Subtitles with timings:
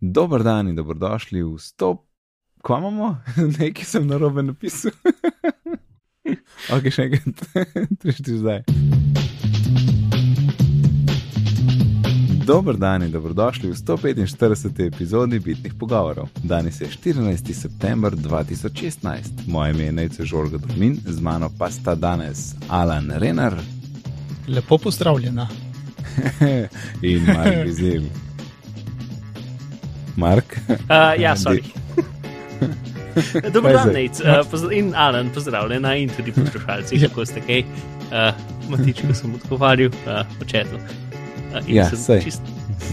[0.00, 2.04] Dober dan in dobrodošli v stop.
[2.62, 3.16] Kva imamo?
[3.58, 4.92] Nekaj sem na robe napisal.
[6.74, 7.44] ok, še enkrat,
[8.02, 8.62] trišti zdaj.
[12.46, 14.86] Dober dan in dobrodošli v 145.
[14.86, 16.28] epizodi Bitnih pogovorov.
[16.44, 17.50] Danes je 14.
[17.54, 19.48] september 2016.
[19.50, 23.58] Moje ime je Nejce Žorga Domin, z mano pa sta danes Alan Renar
[24.46, 25.48] Lepo pozdravljena.
[27.02, 28.25] in Mark Vizel.
[30.16, 30.56] Mark?
[30.68, 30.76] Uh,
[31.18, 31.62] ja, sorry.
[33.52, 33.88] Dobro dan.
[33.88, 37.08] Uh, pozd- in Alan, pozdravljena in tudi poslušalci, Ja.
[37.08, 37.60] kako ste kaj.
[37.60, 38.34] Uh,
[38.70, 40.12] Matič, ko sem odgovarjal, uh,
[40.42, 40.78] očetno.
[40.78, 42.22] Uh, in Ja, sem sej.
[42.22, 42.42] čist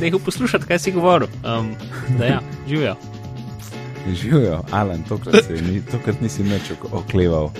[0.01, 1.27] nehal poslušati, kaj si govoril.
[1.43, 1.75] Um,
[2.17, 2.95] da ja, živijo.
[4.13, 7.51] Živijo, Alan, tokrat, se, ni, tokrat nisi ok- okleval.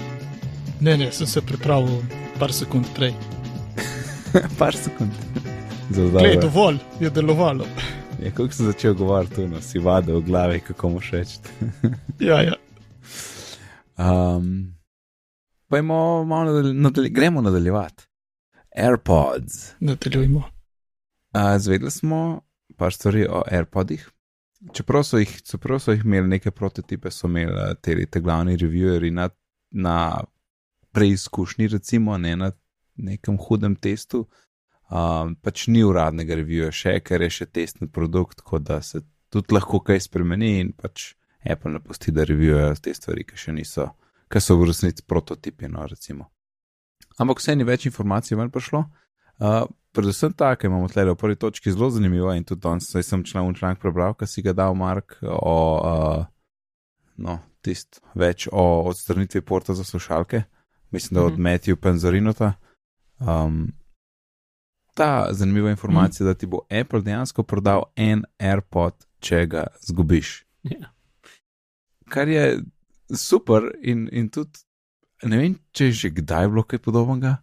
[0.80, 2.02] Ne, ne, sem se pripravil
[2.40, 3.14] par sekund prej.
[4.60, 5.12] Par sekund.
[5.90, 6.42] Za Glej, zdaj.
[6.42, 7.66] dovolj je delovalo.
[8.22, 11.40] Ja, kako sem začel govoriti, tu no, si vade v glavi, kako mu všeč.
[12.20, 12.56] Ja, ja.
[13.98, 14.76] Um,
[15.68, 18.04] Pojmo, malo nadalj, nadalj, gremo nadaljevati.
[18.76, 19.74] AirPods.
[19.80, 20.44] Nadaljujmo.
[21.34, 22.42] Uh, zvedeli smo
[22.78, 24.10] par stvari o AirPodih.
[24.74, 29.12] Čeprav so jih, čeprav so jih imeli neke prototipe, so imeli te, te glavni revieweri
[29.12, 29.30] na,
[29.72, 30.24] na
[30.92, 32.52] preizkušnji, recimo, ne na
[32.96, 34.28] nekem hudem testu.
[34.94, 39.02] Um, pač ni uradnega reviewa še, ker je še testni produkt, tako da se
[39.34, 43.56] tudi lahko kaj spremeni in pač Apple ne pusti, da reviewujejo te stvari, ki še
[43.58, 43.88] niso,
[44.30, 46.30] ki so v resnici prototipi, no, recimo.
[47.18, 48.86] Ampak vse ni več informacij ven prišlo.
[49.42, 49.66] Uh,
[49.98, 53.54] predvsem ta, ki imamo tle v prvi točki zelo zanimivo in tudi danes sem član
[53.58, 56.24] članek prebral, ki si ga dal Mark o, uh,
[57.18, 60.46] no, tist več o odstranitvi porta za slušalke,
[60.94, 61.42] mislim, da od Mhm.
[61.42, 62.54] Matthew Penzarinota.
[63.20, 63.74] Um,
[64.94, 70.44] ta zanimiva informacija, da ti bo Apple dejansko prodal en AirPod, če ga zgubiš.
[70.64, 70.92] Ja.
[72.10, 72.60] Kar je
[73.10, 74.62] super in, in tudi
[75.24, 77.38] ne vem, če je že kdaj bilo kaj podobnega.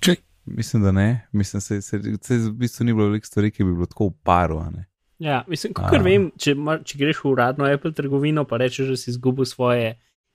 [0.00, 0.16] Če-
[0.46, 1.26] Mislim, da ne.
[1.32, 4.16] Mislim, se, se, se v bistvu ni bilo veliko stvari, ki bi bilo tako v
[4.22, 4.58] paru.
[4.58, 4.84] a ne.
[5.18, 6.52] Ja, mislim, kot vem, če,
[6.84, 9.94] če greš v uradno Apple trgovino, pa rečeš, da si izgubil svoje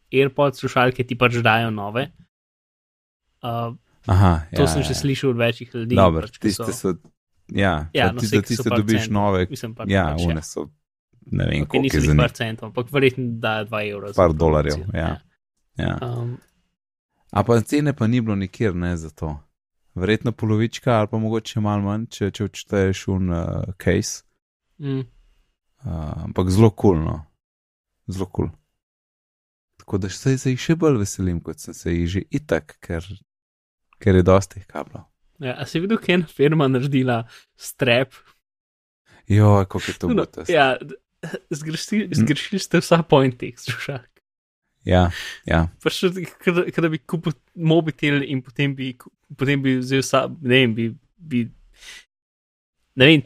[0.10, 2.08] AirPods slušalke, ti pač dajo nove.
[3.44, 3.76] Uh,
[4.08, 4.88] Aha, to ja, sem ja.
[4.88, 5.96] že slišal od večjih ljudi.
[5.96, 6.96] Dobro, pač, ki tiste so.
[7.50, 9.14] Ja, Ja, ja no, tiste, ki so tiste par dobiš centov.
[9.14, 9.48] nove.
[9.50, 10.70] Mislim, pa, Ja, pač, one so.
[11.32, 12.18] Ne vem, Okay, koliko je za njih.
[12.18, 14.14] par centov, ampak verjetno da 2 evra.
[14.16, 15.20] Par dolarjev, ja.
[15.78, 15.98] Ja.
[16.02, 16.38] Um,
[17.32, 19.40] A pa cene pa ni bilo nikjer, ne za to.
[19.96, 24.24] Verjetno polovička ali pa mogoče malo manj, če, če odšteješ un uh, case.
[24.80, 25.06] mm,
[25.80, 27.26] Uh, ampak zelo kul, cool, no.
[28.08, 28.48] Zelo kul.
[28.48, 28.56] Cool.
[29.78, 33.06] Tako da se, se jih še bolj veselim, kot sem se jih že itak, ker,
[34.00, 35.06] ker je dosti kablov.
[35.40, 37.22] ja, a si videl, kaj je ena firma naredila
[37.56, 38.14] strep?
[39.28, 40.46] Jo, kako je to No, bilo.
[40.48, 40.96] ja, d-
[41.50, 44.00] zgrešili, zgrešili ste vsa pointi, slušaj.
[44.86, 45.12] ja,
[45.46, 45.68] ja.
[45.80, 46.00] Pač,
[46.40, 48.96] kot da bi kupil mobitel in potem bi,
[49.36, 50.88] potem bi vzel vsa, ne vem, bi.
[51.18, 51.44] bi
[52.96, 53.22] ne vem.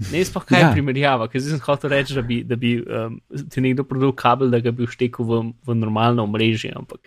[0.00, 0.66] Ne vem, sploh kaj Ja.
[0.66, 4.10] je primerjava, ker zdaj sem hotel reči, da bi, da bi um, ti nekdo prodal
[4.12, 7.06] kabel, da ga bi vštekel v, v normalno omrežje, ampak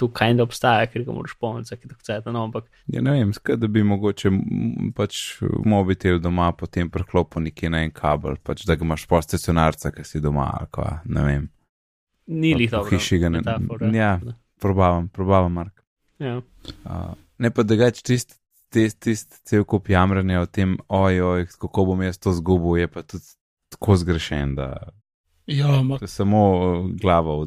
[0.00, 3.14] to kaj ne obstaja, ker ga moraš polniti vsake tako cajt, no, ampak ja ne
[3.18, 4.32] vem, skaj, da bi mogoče
[4.96, 5.20] pač
[5.68, 10.06] mobitel doma potem preklopil nekje na en kabel, pač da ga imaš po stacionarca, ki
[10.08, 11.48] si doma, ali kva, ne vem.
[12.30, 12.90] ni lih dobro.
[12.94, 13.90] hiši ga ne- metafora.
[13.94, 14.14] ja.
[14.60, 15.82] Probavam, probavam, Mark.
[16.20, 16.38] ja.
[16.84, 18.36] Uh, ne pa da gač tist,
[18.72, 23.02] tist, tist cel kup jamranja o tem, ojoj, kako bom jaz to zgubil, je pa
[23.02, 23.24] tudi
[23.72, 24.74] tako zgrešen, da
[25.50, 27.46] Ja, je samo uh, glavo,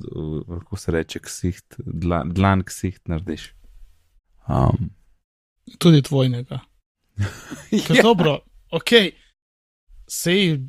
[0.60, 3.54] kako se reče, ksiht, dlan, dlan ksiht narediš.
[4.48, 4.90] Um,
[5.78, 6.60] tudi tvojnega.
[7.72, 8.02] Ja.
[8.02, 8.40] Dobro,
[8.72, 8.90] ok,
[10.08, 10.60] sej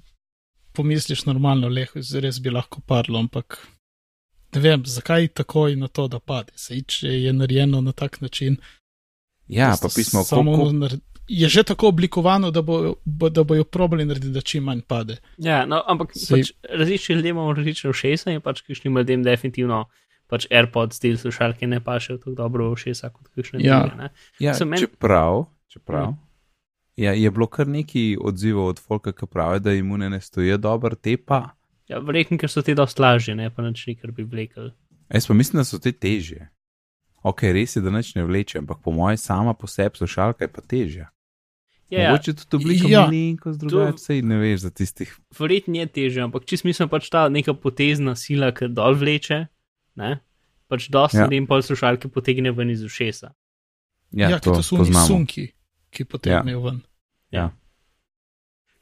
[0.72, 1.90] pomisliš normalno, leh,
[2.20, 3.58] res bi lahko padlo, ampak
[4.54, 6.52] ne vem, zakaj takoj na to, da pade.
[6.56, 8.56] Sej, če je narejeno na tak način.
[9.48, 13.64] ja, pa pismo, samo kako, nar- Je že tako oblikovano, da, bo, bo, da bojo
[13.64, 15.16] probali narediti, da čim manj pade.
[15.38, 19.84] Ja, no, ampak Sej- pač, različni ljudje imamo različne ušesa in pač kakšnim ljudem definitivno
[20.26, 23.80] pač AirPods stil slušalke ne pašejo tako dobro v ušesa kot kakšne Ja.
[23.80, 23.96] druge.
[23.96, 24.08] ne.
[24.38, 26.10] ja, men- čeprav, čeprav.
[26.10, 26.18] Mm.
[26.96, 30.94] Ja, je bilo kar nekaj odzivov od Folka, ki pravi, da imune ne stojijo dobro,
[30.94, 31.56] te pa.
[31.88, 34.70] Ja, verjetno, ker so te dosti lažje, ne pa nič ni, kar bi vlekel.
[35.10, 36.48] Jaz pa mislim, da so te težje.
[37.22, 40.48] Ok, res je, da nič ne vleče, ampak po mojem sama po sebi slušalka je
[40.48, 41.08] pa težja.
[41.90, 43.00] Ja, ja, Mogoče tudi oblika Ja.
[43.04, 45.10] malenkost drugače, ne veš za tistih.
[45.38, 49.46] verjetno je težje, ampak čist mislim pač ta neka potezna sila, ki dol vleče,
[49.96, 50.20] ne?
[50.68, 51.20] pač dosti Ja.
[51.20, 51.26] ja.
[51.28, 53.32] ljudem pol slušalke potegne ven iz ušesa.
[54.10, 55.52] Ja, ja to, to so oni sunki,
[55.90, 56.64] ki potegnejo ja.
[56.64, 56.80] ven.
[57.30, 57.50] Ja.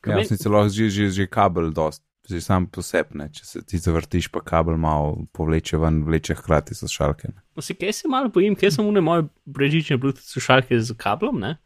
[0.07, 3.79] Ja, meni- sem celo že, že, že kabel dost, že sam posebne, če se ti
[3.79, 7.29] zavrtiš, pa kabel malo povleče ven, vleče hkrati slušalke.
[7.35, 7.43] ne.
[7.57, 11.41] No, si, kaj se malo bojim, kaj so une moje brežične Bluetooth slušalke z kablom,
[11.41, 11.57] ne?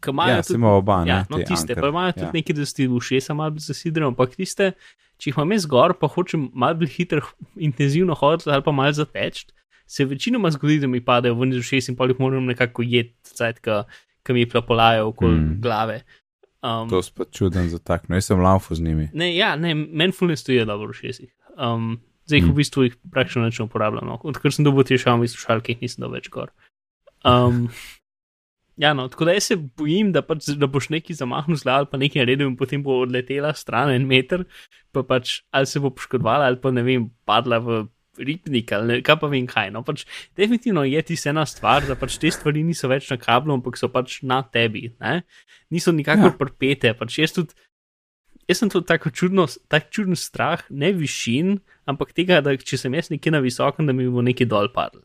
[0.00, 1.10] Ki imajo Ja, tudi- oba, ne?
[1.10, 1.82] Ja, no, te tiste, Anker.
[1.82, 2.32] pa imajo tudi ja.
[2.32, 4.72] nekaj, da si v ušesa malo zasidreno, ampak tiste,
[5.18, 7.22] če jih imam jaz gor, pa hočem malo bolj hitro,
[7.58, 9.46] intenzivno hoditi ali pa malo zateč,
[9.86, 13.14] se večinoma zgodi, da mi padejo ven iz ušes in pa jih moram nekako jeti,
[13.24, 13.58] cajt,
[14.22, 15.60] ki mi plapolajo okoli Mm.
[15.60, 16.02] glave.
[16.62, 19.08] Um, To spet čuden za tak, no jaz sem laufu z njimi.
[19.14, 21.30] ne, ja, ne, meni fulne stojijo dobro v ušesih.
[21.56, 22.50] Um, zdaj jih Mm.
[22.50, 24.06] v bistvu jih praktično ne uporabljam.
[24.06, 24.20] No.
[24.22, 26.50] Odkar sem dobil te šalme slušalke, jih nisem dal več gor.
[27.24, 27.68] Um,
[28.78, 31.84] ja, no, tako da jaz se bojim, da, pač, da boš nekaj zamahnil z glavo
[31.84, 34.46] ali pa nekaj naredil in potem bo odletela stran en meter,
[34.94, 37.84] pa pač ali se bo poškodovala ali pa ne vem, padla v
[38.18, 39.70] ripnik ali ne, kaj pa vem kaj.
[39.74, 40.04] No, pač
[40.38, 43.90] definitivno je ti ena stvar, da pač te stvari niso več na kablu, ampak so
[43.92, 44.92] pač na tebi.
[45.02, 45.22] Ne?
[45.70, 46.38] Niso nikakor Ja.
[46.38, 47.54] prpete, pač jaz tudi.
[48.48, 52.94] Jaz sem tudi tako čudno, tak čuden strah, ne višin, ampak tega, da če sem
[52.96, 55.04] jaz nekje na visokem, da mi bo nekaj dol padlo.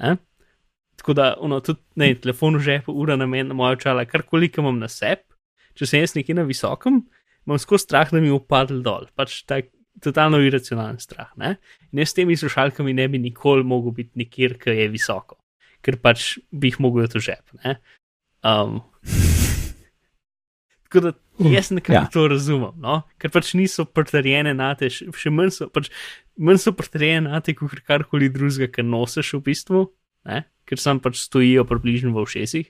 [0.00, 0.16] Ne?
[1.00, 4.60] Tako da, ono, tudi ne, telefon v žepu, ura na meni, moja očala, karkoli ki
[4.60, 5.24] imam na sebi,
[5.78, 6.98] če sem jaz nekje na visokem,
[7.48, 9.06] imam skozi strah, da mi bo padlo dol.
[9.16, 9.70] Pač tak
[10.04, 11.30] totalno iracionalen strah.
[11.40, 11.54] Ne?
[11.90, 15.38] In jaz s temi slušalkami ne bi nikoli mogel biti nikjer, ki je visoko,
[15.80, 17.56] ker pač bi jih mogel v žep.
[17.64, 17.78] Ne?
[18.44, 18.82] Um,
[20.84, 21.14] tako da
[21.50, 22.08] jaz nekako Ja.
[22.12, 23.02] to razumem, no?
[23.18, 25.88] ker pač niso pritrjene na te, še manj so, pač,
[26.36, 29.86] manj so pritrjene na te, kot karkoli drugega, kar nosiš v bistvu,
[30.24, 30.44] ne?
[30.64, 32.68] ker sam pač stojijo približno v ušesih.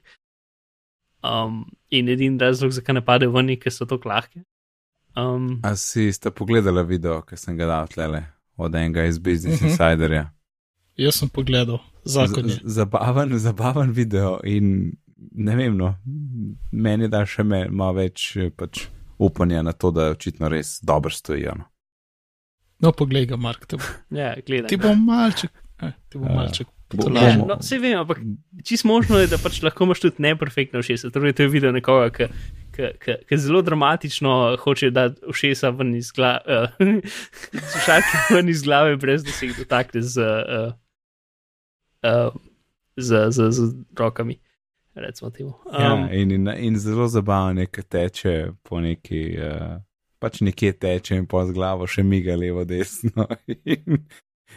[1.23, 4.41] Um, in edini razlog, zakaj ne padejo ven, je, ker so tako lahke.
[5.15, 8.23] Um, A si ste pogledali video, ki sem ga dal tlele
[8.57, 9.69] od enega iz Business Mhm.
[9.69, 10.31] Insiderja?
[10.97, 12.55] Jaz sem pogledal, zakon je.
[12.55, 14.93] Z- Zabaven, zabaven video in
[15.33, 15.95] ne vem, no,
[16.73, 18.25] meni da še me, malo več
[18.57, 18.87] pač
[19.19, 21.53] upanja na to, da očitno res dobro stojijo.
[21.55, 21.65] No.
[22.81, 24.69] No, poglej ga, Mark, te, bo- ja, gledaj.
[24.69, 25.51] ti bo malček,
[25.81, 26.35] eh, ti bo Ja.
[26.35, 26.67] malček.
[26.91, 28.19] Bo- To Ja, no, vse vem, ampak
[28.65, 31.11] čisto možno je, da pač lahko imaš tudi neperfektno ušesa.
[31.11, 32.27] Torej, to je video nekoga, ki,
[32.73, 36.69] ki, ki, ki zelo dramatično hoče dati ušesa ven iz glave, uh,
[37.71, 40.73] slušalke ven iz glave, brez da se jih dotakne z, uh,
[42.03, 42.35] uh,
[42.97, 43.61] z, z, z
[43.95, 44.41] rokami.
[44.95, 45.55] Recimo temu.
[45.73, 48.33] Ja, Um, in, in, in zelo zabavno je, ker teče
[48.63, 49.79] po neki, uh,
[50.19, 53.29] pač nekje teče in po z glavo še miga levo, desno.
[53.65, 54.03] In,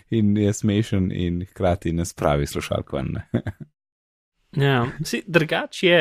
[0.10, 3.02] in je smešen, in hkrati ne spravi slušalko.
[4.54, 6.00] Ja, si, drugač je,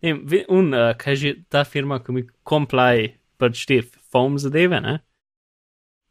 [0.00, 4.38] ne vem, ve- un, uh, kaj že ta firma, ki mi comply, pač te foam
[4.38, 4.98] zadeve, ne?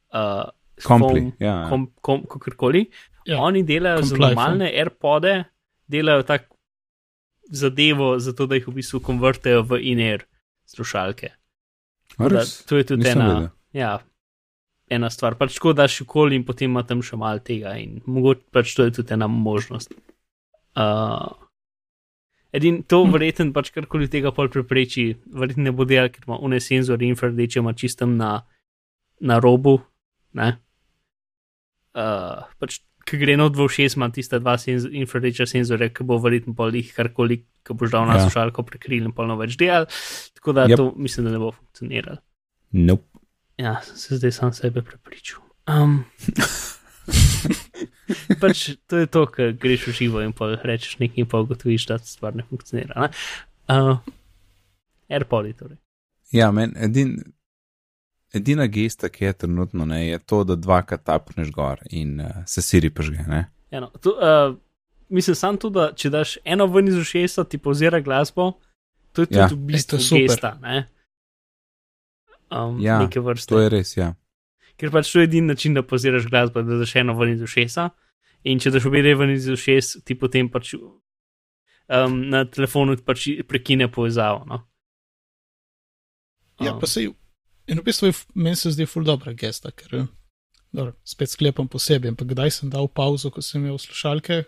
[0.10, 0.50] Uh,
[0.80, 1.22] Kompli.
[1.22, 2.86] foam, Ja, kom, kom, kakorkoli.
[2.86, 5.44] Ja, Ja, Oni delajo za normalne AirPode,
[5.86, 6.48] delajo tak
[7.44, 10.24] zadevo, zato da jih v bistvu konvertijo v in-air
[10.66, 11.30] slušalke.
[12.18, 12.42] Da?
[12.66, 13.50] To je tudi Nisem ena, vedel.
[13.72, 13.92] ja,
[14.90, 15.38] ena stvar.
[15.38, 18.88] Pač tako daš okoli in potem ima tam še malo tega in mogoče pač to
[18.88, 19.94] je tudi ena možnost.
[20.78, 21.30] Uh,
[22.54, 23.14] edin, to Hm.
[23.14, 27.60] verjeten pač karkoli tega pol prepreči, verjetno ne bo delal, ker ima une senzor infrardeče,
[27.60, 28.46] ima čistem na,
[29.22, 29.80] na robu,
[30.34, 30.56] ne.
[31.98, 36.20] Uh, pač, ki gre not v šest, ima tista dva senzor, infrardeča senzorja, ki bo
[36.22, 38.26] verjetno pol jih karkoli, ki boš dal na Ja.
[38.26, 39.90] slušalko prekril in polno več delal,
[40.38, 40.78] tako da yep.
[40.78, 42.22] to mislim, da ne bo funkcioniralo.
[42.78, 43.19] Nope.
[43.60, 45.42] Ja, se zdaj sam sebe prepričal.
[45.68, 46.06] Um,
[48.42, 51.86] pač to je to, kar greš v živo in pa rečeš nekaj, in pa ugotoviš,
[51.92, 52.96] da stvar ne funkcionira.
[53.04, 53.10] Ne?
[53.70, 53.98] Uh,
[55.12, 55.78] AirPodi torej.
[56.32, 57.18] Ja, men, edin,
[58.34, 62.62] edina gesta, ki je trenutno, ne, je to, da dvakrat tapneš gor in uh, se
[62.62, 63.26] siri požge.
[63.28, 63.44] Ne?
[63.74, 64.56] Ja, no, to, uh,
[65.10, 68.52] mislim sam to, da če daš eno ven iz ušesa, ti pozira glasbo,
[69.14, 69.48] to je tudi Ja.
[69.52, 70.28] v bistvu To je super.
[70.30, 70.54] gesta.
[70.62, 70.86] Ne?
[72.52, 73.54] Um, Ja, neke vrste.
[73.54, 74.14] To je res, ja.
[74.80, 77.90] Ker pač to je edini način, da poziraš glasbo, da daš eno ven iz ušesa.
[78.48, 83.90] In če daš obe ven iz ušes, ti potem pač um, na telefonu pač prekine
[83.92, 84.46] povezavo.
[84.48, 84.64] No?
[86.60, 87.12] Ja, Um, pa sej,
[87.72, 90.08] in v bistvu je, meni se zdi ful dobra gesta, ker,
[90.76, 94.44] dobro, spet sklepam posebej, ampak kdaj sem dal pauzo, ko sem imel slušalke,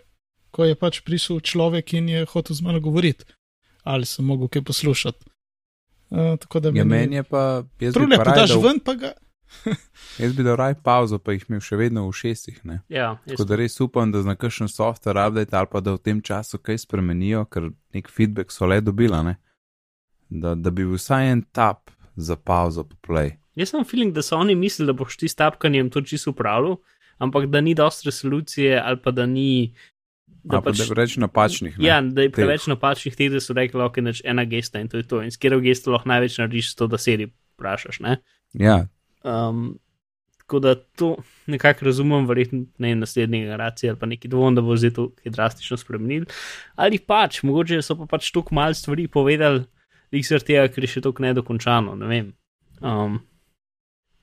[0.52, 3.24] ko je pač prišel človek in je hotel z mano govoriti,
[3.88, 5.31] ali sem mogel kaj poslušati.
[6.12, 8.62] Uh, tako da ja meni je pa, jaz bi Trule, pa pa raj daš dal,
[8.66, 9.12] ven, pa ga.
[10.22, 12.58] jaz bi dal raj pauzo, pa jih imel še vedno v šestih.
[12.68, 12.82] Ne?
[12.92, 16.20] ja, Tako da res upam, da zna kakšen software update ali pa da v tem
[16.20, 19.38] času kaj spremenijo, ker nek feedback so le dobila, ne?
[20.28, 23.38] Da, da bi bil vsaj en tap za pauzo po play.
[23.56, 26.76] jaz sem feeling, da so oni mislili, da boš ti s tapkanjem to čisto upravljal,
[27.18, 29.74] ampak da ni dosti resolucije ali pa da ni
[30.42, 31.78] da A, pa pač, da reč napačnih.
[31.78, 31.86] Ne?
[31.86, 32.36] ja, da je Teh.
[32.40, 35.22] preveč napačnih teh, da so rekli, ok, neč ena gesta in to je to.
[35.22, 38.02] In s katero gesto lahko največ narediš, to, da sedi vprašaš.
[38.02, 38.18] Ne?
[38.58, 38.82] ja,
[39.22, 39.78] Um,
[40.38, 44.76] tako da to nekako razumem, verjetno ne naslednje generacije ali pa neki dvom, da bo
[44.76, 46.24] zdaj to kaj drastično spremenil.
[46.74, 49.64] Ali pač, mogoče so pa pač toliko mal stvari povedali,
[50.10, 52.32] jih zaradi tega, ker je še toliko nedokončano, ne vem.
[52.82, 53.20] Um,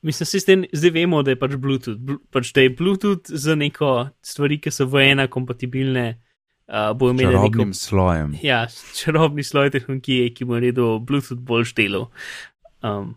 [0.01, 3.55] mislim, se zdaj, zdaj vemo, da je pač Bluetooth, bl pač da je Bluetooth za
[3.55, 6.21] neko stvari, ki so v ena kompatibilne,
[6.67, 8.35] uh, bo imel neko čarobnim slojem.
[8.43, 12.09] ja, čarobni sloj tehnologije, ki bo naredil Bluetooth bolj štelo.
[12.83, 13.15] Um,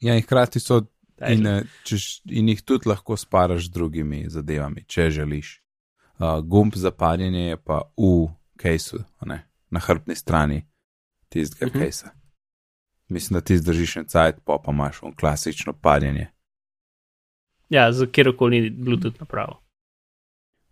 [0.00, 0.82] Ja, in hkrati so
[1.28, 5.62] In, eh, češ, in jih tudi lahko sparaš z drugimi zadevami, če želiš.
[6.18, 8.28] Uh, gumb za parjenje je pa v
[8.60, 9.38] kejsu, ne,
[9.70, 10.66] na hrbtni strani
[11.28, 11.76] tistega Mhm.
[11.76, 11.84] uh -huh.
[11.86, 12.10] kejsa.
[13.08, 16.26] Mislim, da ti zdržiš en cajt, pa pa imaš on klasično parjenje.
[17.68, 19.62] Ja, za kjerkoli Bluetooth napravo.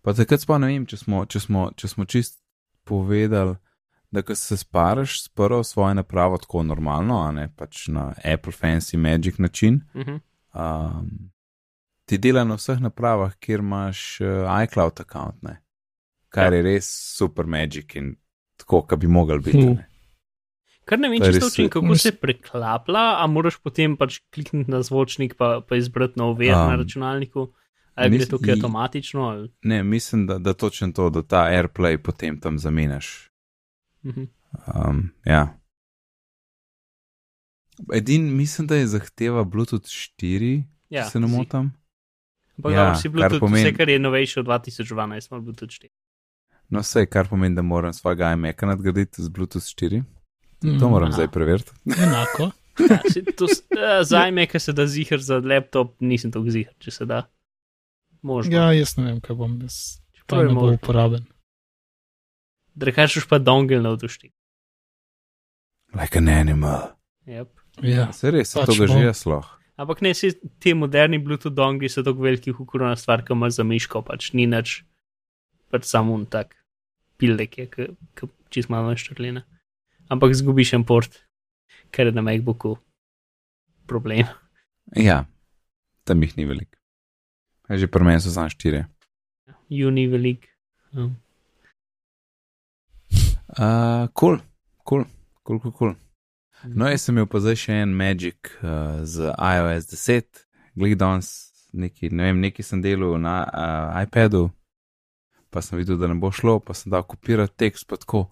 [0.01, 2.43] Pa takrat sploh ne vem, če smo, če smo, če smo čist
[2.83, 3.55] povedali,
[4.11, 8.53] da ko se sparaš s prvo svojo napravo tako normalno, a ne pač na Apple
[8.53, 10.19] Fancy Magic način, Uh -huh.
[10.53, 11.31] um,
[12.05, 15.61] ti dela na vseh napravah, kjer imaš uh, iCloud account, ne?
[16.29, 16.57] kar Ja.
[16.57, 16.87] je res
[17.17, 18.15] super magic in
[18.57, 19.67] tako, kot bi mogel biti.
[19.67, 19.94] Hm.
[20.85, 24.19] Kar ne vem, je če res- točno kako Mis- se preklaplja, a moraš potem pač
[24.29, 27.47] klikniti na zvočnik, pa, pa izbrati nov ver um, na računalniku.
[27.95, 29.21] Ali mis- to kaj avtomatično?
[29.23, 33.31] Ali, Ne, mislim, da, da točno to, da ta AirPlay potem tam zamenjaš.
[34.03, 34.27] uh -huh.
[34.69, 35.57] Um, ja.
[37.91, 41.71] Edin, mislim, da je zahteva Bluetooth 4, ja, če se ne motim.
[42.57, 45.71] Ampak Ja, ja, vsi kar Bluetooth, pomeni- vse, kar je novejše od 2012, ima Bluetooth
[45.71, 45.89] 4.
[46.69, 50.03] No, vse, kar pomeni, da moram svojega iMac-a nadgraditi z Bluetooth 4.
[50.63, 51.15] Mm, To moram Aha.
[51.15, 51.71] zdaj preveriti.
[51.85, 52.51] Enako.
[52.79, 56.73] Ja, se to eh, za iMac, ki se da zihar za laptop, nisem tako zihar,
[56.79, 57.23] če se da.
[58.21, 58.55] Možno.
[58.55, 59.99] Ja, jaz ne vem, kaj bom jaz.
[60.15, 61.27] Je ne bo uporaben.
[62.75, 64.33] Drekaš pa dongle na vdušti.
[65.95, 66.95] Like an animal.
[67.27, 67.51] Yep.
[67.83, 68.09] Ja.
[68.13, 69.55] Se res, se Pač to ga že jaz lahko.
[69.75, 70.31] Ampak ne, vsi
[70.63, 74.47] ti moderni Bluetooth dongli so tako veliki, hukurona stvar, ki ima za miško, pač ni
[74.47, 74.77] nič,
[75.71, 76.55] pač samo un tak
[77.19, 77.65] pildek je,
[78.15, 79.43] ki čist malo štrline.
[80.09, 81.11] Ampak zgubiš en port,
[81.91, 82.75] ker je na MacBooku
[83.89, 84.29] problem.
[84.93, 85.25] Ja,
[86.05, 86.77] tam jih ni veliko.
[87.69, 88.85] A Že pri meni so samo štiri.
[89.69, 90.45] Juni velik.
[90.93, 91.17] Um,
[93.59, 94.39] Uh, cool,
[94.83, 95.05] cool,
[95.43, 95.93] cool, cool, cool.
[96.67, 100.41] No, jaz sem imel pa zdaj še en Magic uh, z iOS 10,
[100.75, 101.29] glej danes,
[101.71, 104.49] neki, ne vem, neki sem delal na uh, iPadu,
[105.53, 108.25] pa sem videl, da ne bo šlo, pa sem dal kopirati tekst, pa tako,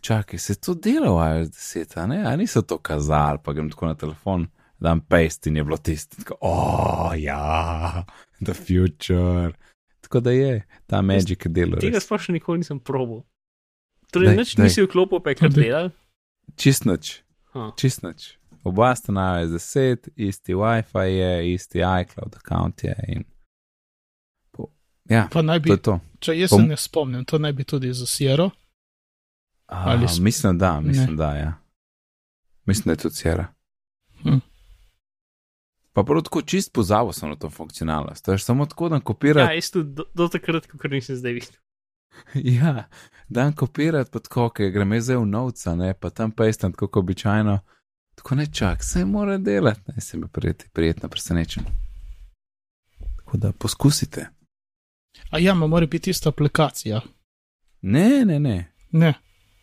[0.00, 3.70] čakaj, se to dela v iOS 10, a ne, a niso to kazali, pa grem
[3.70, 4.46] tako na telefon,
[4.80, 8.04] dam paste in je bilo tisto, tako, oh, ja,
[8.44, 9.52] the future.
[10.00, 11.80] Tako da je, ta Magic je delal.
[11.82, 13.24] Tega sploh še nikoli nisem probil.
[14.14, 15.88] Torej, nič nisi vklopil, pa je kar delal.
[16.56, 17.22] Čist nič.
[17.56, 17.72] Huh.
[17.74, 18.36] Čist nič.
[18.66, 22.94] Oba sta na iOS 10, isti WiFi je, isti iCloud account je.
[23.08, 23.24] In...
[24.54, 24.70] Po...
[25.10, 25.98] Ja, Pa naj to bi, je to.
[26.20, 28.50] če jaz Bom- se ne spomnim, to naj bi tudi za Sierra.
[29.66, 31.16] Ali sp- mislim, da, mislim, Ne.
[31.16, 31.52] da, ja.
[32.64, 33.46] Mislim, da je to Sierra.
[34.22, 34.38] Hm.
[35.92, 38.24] Pa prav tako čist pozabil sem na to funkcionalnost.
[38.24, 39.54] To je samo tako, da Ja, kopirati.
[39.54, 41.52] jaz tudi do, do takrat, ko nisem zdaj videl.
[42.34, 42.84] Ja,
[43.28, 46.88] dan kopirati pa tako, ker grem jaz zdaj v novca, ne, pa tam pastam tako
[46.88, 47.58] kot običajno.
[48.14, 51.64] Tako ne čak, se mora delati, ne, se mi prijeti, prijetno presenečen.
[53.16, 54.28] Tako da poskusite.
[55.30, 57.00] A ja, ma mora biti ista aplikacija.
[57.82, 58.72] Ne, ne, ne.
[58.90, 59.14] Ne.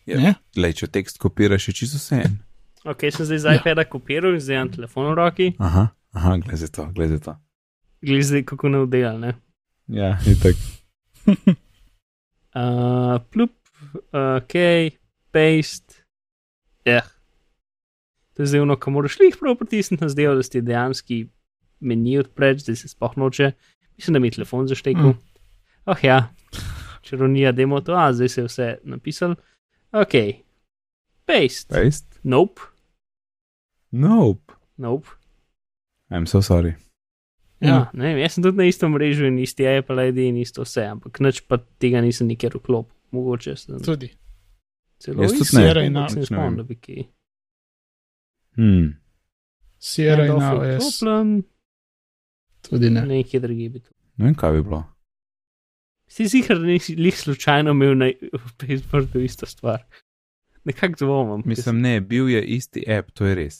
[0.06, 0.34] Ja.
[0.56, 2.34] Lej, če tekst kopiraš, je čisto vse en.
[2.84, 3.54] Ok, sem zdaj z Ja.
[3.56, 5.46] iPada kopiral in zdaj imam telefon v roki.
[5.58, 7.32] Aha, aha, glej za to, glej za to.
[8.04, 9.34] Glej zdaj, kako ne vdelal, ne.
[9.88, 10.60] Ja, in tako.
[12.54, 13.50] Uh, plup,
[14.14, 14.54] uh, ok,
[15.34, 16.04] paste.
[16.86, 17.00] Ja.
[18.36, 21.14] To je zdaj ono, ko moraš jih prav pritisniti na zdaj, da si dejansko
[21.80, 23.52] meni odpreč, da se sploh noče.
[23.98, 25.02] Mislim, da mi je telefon zaštekel.
[25.16, 25.18] Mm.
[25.90, 26.28] Oh ja,
[27.02, 29.34] čarovnija, demo to, a zdaj se je vse napisal.
[29.94, 30.14] Ok,
[31.26, 31.70] paste.
[31.70, 32.18] Paste?
[32.24, 32.60] Nope,
[33.92, 34.52] Nope.
[34.78, 35.06] nope.
[36.10, 36.74] I'm so sorry.
[37.60, 40.64] Ja, ne vem, jaz sem tudi na istem mrežu in isti Apple ID in isto
[40.66, 42.92] vse, ampak nič pa tega nisem nikjer vklopil.
[43.14, 44.10] Mogoče sem Tudi.
[44.98, 45.44] celo Jaz tudi ne.
[45.46, 47.04] se ne Nič ne spomnim, da bi kaj.
[48.56, 48.88] Hmm.
[49.78, 51.44] Sierra in vklopljen,
[52.62, 53.06] Tudi ne.
[53.06, 53.90] Nekje drugi bi to.
[54.16, 54.82] Ne vem, kaj bi bilo.
[56.14, 58.06] Si zihar, da nisi lih slučajno imel na
[58.60, 59.82] Facebooku isto stvar.
[60.64, 61.42] Nekako dvomim.
[61.44, 63.56] Mislim, ne, bil je isti app, to je res.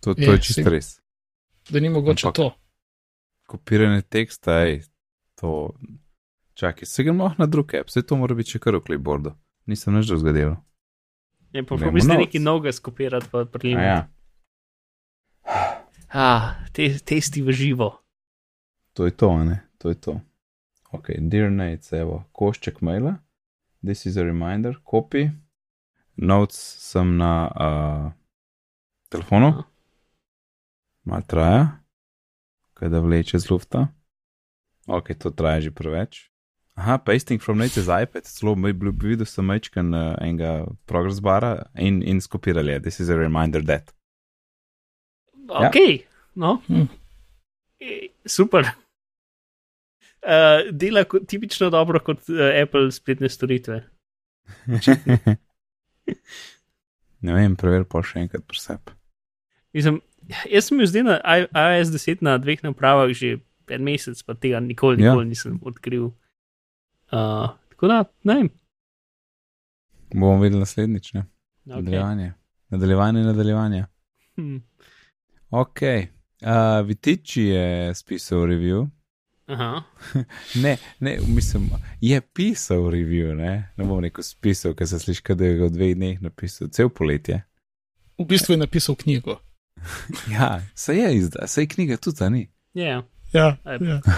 [0.00, 1.00] To, to Je, je čisto res.
[1.68, 2.46] Da ni mogoče Ampak- to.
[3.44, 4.82] Kopiranje teksta, ej,
[5.34, 5.74] to.
[6.54, 9.34] Čakaj, se gremo na drug app, se to mora biti še kar v clipboardu.
[9.66, 10.54] Nisem nič zgodil.
[11.50, 12.20] Je pa Gremo probi ste notes.
[12.20, 13.84] nekaj novega skopirati pa A prilimati.
[13.84, 14.08] Ja,
[16.10, 17.90] Ah, te, testi v živo.
[18.92, 20.20] to je to, ne, to je to.
[20.90, 23.18] Ok, dear Nate, evo, košček maila,
[23.84, 25.28] this is a reminder, copy,
[26.16, 28.06] notes sem na uh,
[29.12, 29.52] telefonu,
[31.04, 31.66] mal traja,
[32.78, 33.84] kaj da vleče z lufta.
[34.88, 36.30] Ok, to traja že preveč.
[36.78, 41.66] Aha, pasting from Nate's iPad, celo bi bil videl sem mečkan uh, enega progress bara
[41.76, 43.92] in, in skopirali je, this is a reminder that.
[45.48, 45.68] Ja.
[45.68, 46.62] Ok, no.
[46.68, 46.88] Hm.
[47.80, 48.72] E, Super.
[50.18, 53.84] Uh, dela kot, tipično dobro kot uh, Apple spletne storitve.
[57.20, 58.90] ne vem, preveri pa še enkrat presep.
[59.76, 60.00] Mislim,
[60.50, 64.60] jaz sem bil zdaj na iOS 10 na dveh napravah že en mesec, pa tega
[64.64, 65.12] nikoli, Ja.
[65.12, 66.10] nikoli nisem odkril.
[67.12, 68.48] Uh, tako da, ne vem.
[70.14, 71.26] Bomo videli naslednjič, ne?
[71.66, 71.74] Okay.
[71.76, 72.32] Nadaljevanje.
[72.72, 73.82] Nadaljevanje, nadaljevanje.
[74.36, 74.56] Hm.
[75.50, 75.82] Ok.
[76.40, 78.86] Uh, Vitiči je spisal review.
[79.48, 79.84] Aha.
[80.62, 85.44] Ne, ne, mislim, je pisal review, ne, ne bom rekel spisal, ker se sliši, da
[85.44, 87.42] je ga v dveh dneh napisal, cel poletje.
[88.18, 89.38] V bistvu je napisal knjigo.
[90.34, 92.48] Ja, se je izdal, se je knjiga tudi, ni.
[92.74, 93.02] Yeah.
[93.32, 93.78] Ja, Aj.
[93.80, 94.00] ja.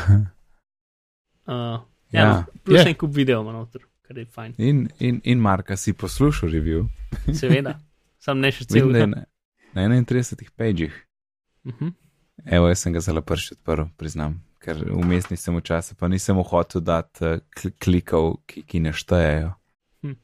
[1.46, 1.80] Uh,
[2.12, 2.44] ja, Ja.
[2.64, 2.88] plus Je.
[2.88, 4.54] en kup video ima noter, kar je fajn.
[4.58, 6.88] In, in, in Marka si poslušal review,
[7.34, 7.78] Seveda.
[8.18, 8.90] Sam ne še cel.
[8.92, 9.24] na,
[9.74, 10.92] na 31 pagih.
[11.64, 11.92] Uh -huh.
[12.44, 16.36] Evo, jaz sem ga zelo prši odprl, priznam, ker vmes nisem v času, pa nisem
[16.44, 19.54] hotel dati kl klikov, ki, ki ne štejejo.
[20.04, 20.16] Hm.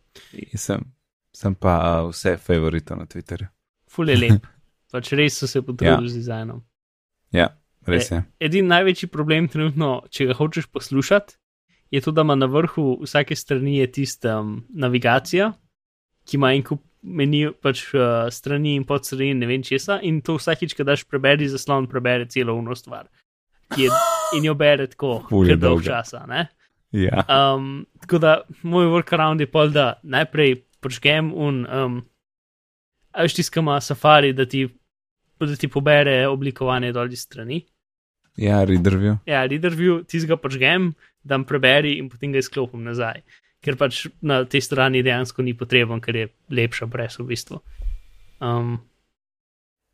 [0.45, 0.85] In Sem,
[1.37, 3.49] sem pa uh, vse favorito na Twitterju.
[3.89, 4.47] Ful je lep.
[4.93, 6.13] Pač res so se potrudili Ja.
[6.13, 6.61] z dizajnom.
[7.35, 7.49] Ja,
[7.89, 8.23] res je.
[8.41, 11.37] Edini največji problem trenutno, če ga hočeš poslušati,
[11.91, 15.53] je to, da ima na vrhu vsake strani je tista um, navigacija,
[16.27, 20.39] ki ima en kup meni, pač uh, strani in podstrani, ne vem česa, in to
[20.39, 23.07] vsakič, ko daš preberi zaslon, prebere celo uno stvar.
[23.75, 23.91] ki Je,
[24.35, 26.25] in jo bere tako, Ful je dolg časa.
[26.27, 26.47] Ne?
[26.97, 27.25] Ja.
[27.29, 32.01] Um, tako da moj workaround je pol, da najprej počnem un, um,
[33.13, 34.67] a veš tiskama safari, da ti,
[35.41, 37.63] da ti pobere oblikovanje dol iz strani.
[38.37, 39.17] Ja, readerview.
[39.27, 40.91] Ja, reader view, ti ga počnem,
[41.25, 43.23] dam preberi in potem ga izklopim nazaj.
[43.65, 47.63] Ker pač na tej strani dejansko ni potreben, ker je lepša brez v bistvu.
[48.45, 48.77] Um,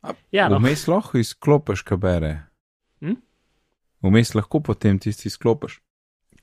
[0.03, 0.59] A ja, no.
[0.59, 2.31] Vmes lahko izklopiš, kaj bere.
[4.03, 5.79] Vmes lahko potem tisti izklopiš.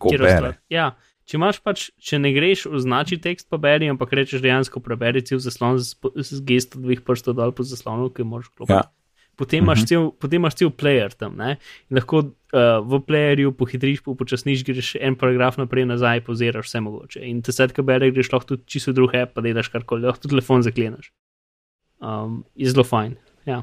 [0.01, 0.55] Ko bere.
[0.73, 0.95] Ja,
[1.29, 5.39] če imaš pač, če ne greš označi tekst, pa beri, ampak rečeš dejansko preberi cel
[5.45, 8.79] zaslon z, z gesto dveh prstov dol po zaslonu, ki moraš klopiti.
[8.81, 8.89] Ja.
[9.37, 9.87] Potem imaš, Mhm.
[9.89, 11.55] cel, potem imaš cel player tam, ne?
[11.89, 17.21] In lahko uh, v playerju pohitriš, upočasniš, greš en paragraf naprej, nazaj, poziraš vse mogoče.
[17.25, 20.35] In te sedka bere, greš lahko tudi čisto drug app, pa delaš karkoli, lahko tudi
[20.37, 21.13] telefon zaklenaš.
[22.01, 23.17] Um, je zelo fajn.
[23.49, 23.63] Ja.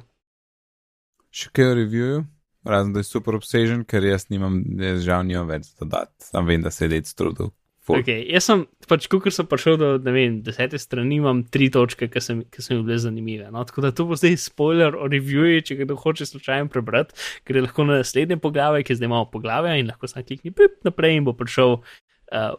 [1.33, 2.25] Še kaj o reviewju?
[2.67, 6.27] Razen da je super obsežen, ker jaz nimam, jaz žal nimam več dodati.
[6.27, 7.53] Sam vem, da se je dec trudil.
[7.87, 8.01] Ful.
[8.01, 8.25] Okay.
[8.27, 12.41] Jaz sem, pač, ko sem prišel do vem, desete strani, imam tri točke, ki sem,
[12.51, 13.47] ki so mi bile zanimive.
[13.53, 13.63] No?
[13.67, 17.15] Tako da to bo zdaj spoiler o reviewju, če kdo hoče slučajno prebrati,
[17.47, 20.81] ker je lahko na naslednje poglavje, ki zdaj malo poglavja in lahko sam klikni pip
[20.87, 22.51] naprej in bo prišel uh,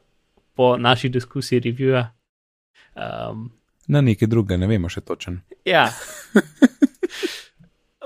[0.57, 2.07] po naši diskusiji reviewja.
[2.97, 3.51] Um,
[3.89, 5.43] Na nekaj drugega, ne vemo še točen.
[5.69, 5.91] Ja.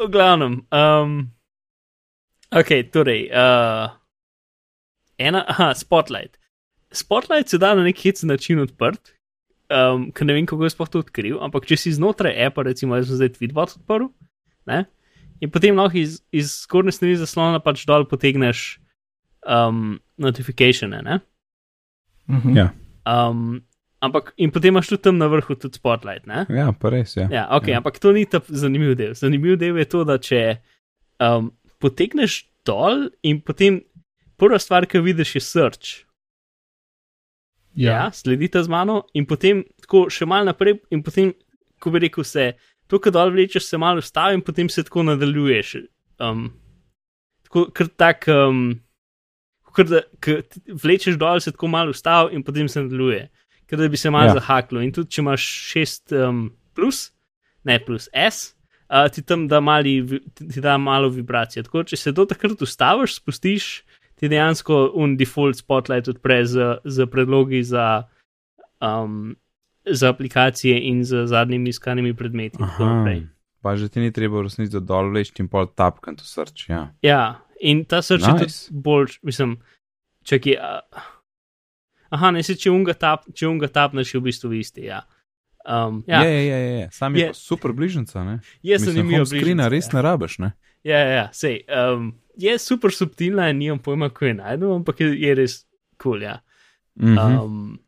[0.03, 0.65] v glavnem.
[0.75, 1.31] Um,
[2.61, 3.27] ok, torej.
[3.33, 3.91] Uh,
[5.19, 6.39] ena, aha, Spotlight.
[6.93, 9.15] Spotlight se da na nek način odprt,
[9.73, 12.97] um, ker ne vem, kako je sploh to odkril, ampak če si znotraj appa, recimo,
[12.97, 14.11] jaz sem zdaj Tweetbot odprl,
[14.67, 14.85] ne?
[15.43, 18.79] in potem lahko iz, iz zgornje strani zaslona pač dol potegneš
[19.43, 21.19] um, notifikatione, ne?
[22.31, 22.55] Mhm.
[22.57, 22.69] Ja.
[23.03, 23.65] Um,
[23.99, 26.45] ampak in potem imaš tudi tam na vrhu tudi Spotlight, ne?
[26.53, 27.27] Ja, pa res je.
[27.27, 27.75] Ja, ok, Ja.
[27.75, 27.83] ja.
[27.83, 29.17] ampak to ni ta zanimiv del.
[29.19, 30.61] Zanimiv del je to, da če
[31.19, 31.51] um,
[31.83, 33.81] potegneš dol in potem
[34.39, 35.91] prva stvar, ki vidiš, je search.
[37.75, 37.93] Ja.
[37.93, 41.33] ja, sledite z mano in potem tako še malo naprej, in potem,
[41.81, 42.51] ko bi rekel, se
[42.91, 45.77] to, kar dol vlečeš, se malo ustavi in potem se tako nadaljuješ.
[46.21, 46.51] Um,
[47.49, 48.75] tako, ker tak, um,
[49.73, 53.25] ker da ker vlečeš dol, se tako malo ustavi in potem se nadaljuje.
[53.71, 54.37] Ker da bi se malo ja.
[54.37, 54.83] zahaklo.
[54.85, 56.43] In tudi, če imaš 6 um,
[56.77, 57.07] plus,
[57.65, 58.53] ne plus S,
[58.93, 61.63] uh, ti tam da, mali, ti da malo vibracije.
[61.63, 63.71] Tako, če se do takrat ustaviš, spustiš,
[64.21, 68.05] ti dejansko un default spotlight odpre z, z predlogi za,
[68.85, 69.35] um,
[69.89, 72.61] za aplikacije in z zadnjimi iskanimi predmeti.
[73.63, 76.69] Pa že ti ni treba v resnici dol vleči in pol tapkan to srč.
[76.69, 76.91] Ja.
[77.03, 77.23] Ja,
[77.61, 78.33] in ta srč nice.
[78.33, 79.57] je tudi bolj, mislim,
[80.27, 80.81] čakaj, a,
[82.13, 84.85] Aha, ne si, če unga, tap, če unga tapneš, je v bistvu isti.
[84.91, 85.01] Ja.
[85.65, 86.23] Um, ja.
[86.25, 86.89] Je, je, je, je.
[86.93, 88.41] Sam je, Je- super bližnjica, ne?
[88.63, 89.25] je Mislim, zanimivo.
[89.31, 89.91] bližnjica, res ja.
[89.97, 90.53] ne rabiš, ne?
[90.85, 91.63] Ja, ja, ja, sej.
[91.71, 96.19] Um, je super subtilna in nimam pojma, ko je najdem, ampak je, je res kul.
[96.19, 96.41] Cool, ja.
[96.99, 97.19] Mhm.
[97.19, 97.79] Um,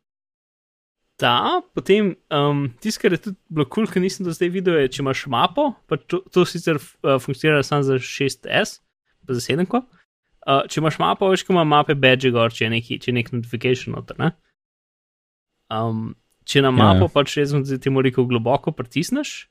[1.19, 4.79] ta, potem um, tisto, kar je tudi bilo kul, cool, ker nisem do zdaj videl,
[4.83, 8.79] je, če imaš mapo, pa to, to sicer uh, funkcionira samo za 6S,
[9.27, 9.67] pa za 7.
[9.67, 13.15] Uh, če imaš mapo, veš, ko ima mape badge gor, če je neki, če je
[13.19, 14.19] nek notification noter.
[14.21, 14.31] Ne?
[15.71, 16.13] Um,
[16.45, 17.13] če na Ja, mapo ja.
[17.13, 19.47] pač res zdaj ti mora rekel globoko pritisneš,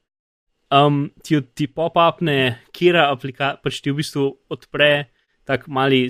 [0.75, 5.11] um, ti, ti pop-upne, kera aplikacija, pač ti v bistvu odpre
[5.45, 6.07] tak mali,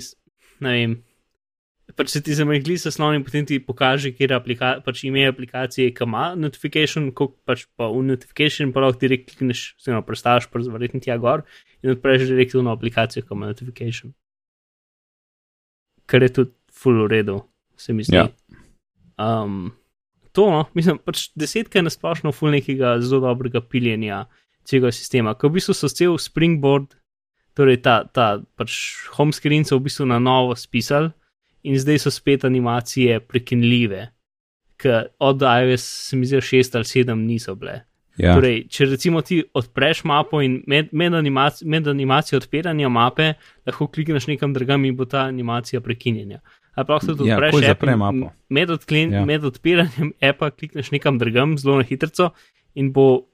[0.63, 0.95] ne vem,
[1.93, 6.07] pač se ti zamegli s slovnim, potem ti pokaže, kje aplika, pač ime aplikacije, ki
[6.07, 10.61] ima notification, koliko pač pa v notification, pa lahko direkt klikneš, se no, prestaš, pa
[10.63, 11.45] verjetno tja gor
[11.83, 14.15] in odpreš direktno aplikacijo, ki ima notification.
[16.09, 17.39] Kar je tudi full v redu,
[17.77, 18.17] se mi zdi.
[18.17, 18.29] Ja.
[19.21, 19.73] Um,
[20.35, 24.25] to, no, mislim, pač desetka je nasplošno full nekega zelo dobrega piljenja
[24.65, 26.95] celega sistema, ki v bistvu so cel springboard,
[27.55, 28.27] torej ta, ta
[28.59, 28.75] pač
[29.15, 31.13] home screen so v bistvu na novo spisali
[31.65, 34.09] in zdaj so spet animacije prekinljive,
[34.81, 37.85] ker od iOS se mi zdi 6 ali 7 niso bile.
[38.15, 38.35] Ja.
[38.37, 43.33] Torej, če recimo ti odpreš mapo in med, med, animac, med animacijo odpiranja mape
[43.67, 46.39] lahko klikneš nekam drugam in bo ta animacija prekinjena.
[46.75, 47.83] Ali pa lahko tudi Ja, odpreš app.
[48.49, 49.25] Med, odklen, Ja.
[49.25, 52.29] med odpiranjem appa klikneš nekam drugam zelo na hitro
[52.75, 53.25] in bo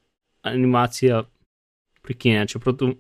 [0.44, 1.24] animacija
[2.02, 2.46] prekinjena.
[2.46, 2.96] Čeprav tu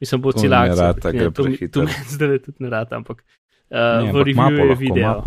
[0.00, 0.86] mislim, bo To cela akcija.
[0.86, 1.30] rata, prekinjena.
[1.30, 3.24] To, mi- to zdaj tudi ne rata, ampak
[3.70, 5.22] uh, Ne, v ampak review je video.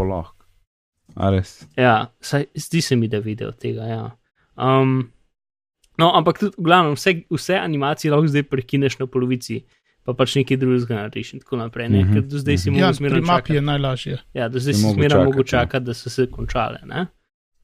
[1.77, 3.81] Ja, saj, zdi se mi, da je video tega.
[3.83, 4.11] Ja.
[4.57, 5.11] Um,
[5.97, 9.63] no, ampak tudi, v glavnem, vse, vse animacije lahko zdaj prekineš na polovici,
[10.03, 11.89] pa pač nekaj drugega narediš in tako naprej.
[11.89, 12.03] Ne?
[12.03, 12.79] Mhm, Ker do zdaj si mhm.
[12.79, 13.53] Ja, mogel zmeraj mapi čakati.
[13.53, 14.17] je najlažje.
[14.33, 15.59] Ja, do zdaj Si si mogel zmeraj mogel čakati, ja.
[15.61, 16.79] čakati, da so se končale.
[16.85, 17.05] Ne?